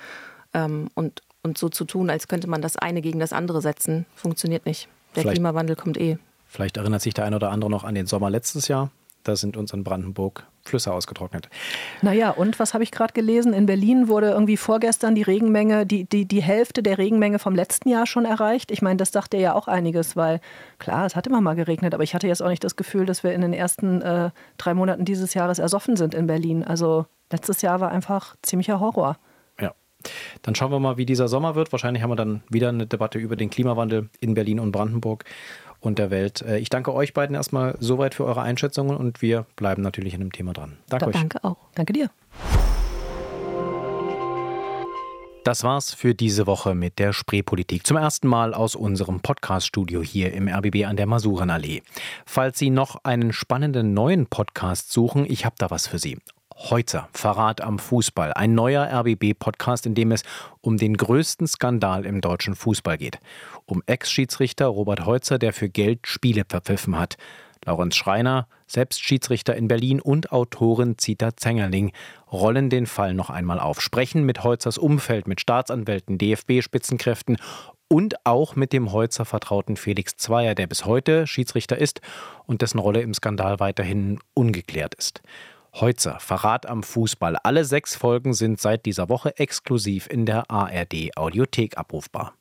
[0.55, 4.07] Ähm, und, und so zu tun, als könnte man das eine gegen das andere setzen,
[4.15, 4.89] funktioniert nicht.
[5.15, 5.37] Der Vielleicht.
[5.37, 6.19] Klimawandel kommt eh.
[6.59, 8.91] Vielleicht erinnert sich der eine oder andere noch an den Sommer letztes Jahr.
[9.23, 11.49] Da sind uns in Brandenburg Flüsse ausgetrocknet.
[12.03, 13.53] Naja, und was habe ich gerade gelesen?
[13.53, 17.89] In Berlin wurde irgendwie vorgestern die Regenmenge, die, die, die Hälfte der Regenmenge vom letzten
[17.89, 18.73] Jahr schon erreicht.
[18.73, 20.41] Ich meine, das dachte ja auch einiges, weil
[20.81, 23.23] klar, es hat immer mal geregnet, aber ich hatte jetzt auch nicht das Gefühl, dass
[23.23, 26.65] wir in den ersten äh, drei Monaten dieses Jahres ersoffen sind in Berlin.
[26.65, 29.17] Also letztes Jahr war einfach ziemlicher Horror.
[30.43, 31.73] Dann schauen wir mal, wie dieser Sommer wird.
[31.73, 35.25] Wahrscheinlich haben wir dann wieder eine Debatte über den Klimawandel in Berlin und Brandenburg
[35.81, 36.43] und der Welt.
[36.43, 40.21] Äh, ich danke euch beiden erstmal soweit für eure Einschätzungen und wir bleiben natürlich an
[40.21, 40.77] dem Thema dran.
[40.89, 41.17] Danke da, euch.
[41.17, 41.57] Danke auch.
[41.75, 42.11] Danke dir.
[45.45, 47.87] Das war's für diese Woche mit der Spreepolitik.
[47.87, 51.83] Zum ersten Mal aus unserem Podcast-Studio hier im RBB an der Masurenallee.
[52.27, 56.19] Falls Sie noch einen spannenden neuen Podcast suchen, ich habe da was für Sie.
[56.61, 60.25] Heute Verrat am Fußball, ein neuer RBB-Podcast, in dem es
[60.61, 63.21] um den größten Skandal im deutschen Fußball geht.
[63.65, 67.17] Um Ex-Schiedsrichter Robert Heutzer, der für Geld Spiele verpfiffen hat.
[67.65, 71.93] Laurenz Schreiner, selbst Schiedsrichter in Berlin und Autorin Zita Zengerling
[72.31, 77.37] rollen den Fall noch einmal auf, sprechen mit Holzers Umfeld, mit Staatsanwälten, DFB-Spitzenkräften
[77.87, 82.01] und auch mit dem Holzer Vertrauten Felix Zweier, der bis heute Schiedsrichter ist
[82.47, 85.23] und dessen Rolle im Skandal weiterhin ungeklärt ist.
[85.75, 87.37] Heutzer, Verrat am Fußball.
[87.37, 92.35] Alle sechs Folgen sind seit dieser Woche exklusiv in der ARD Audiothek abrufbar.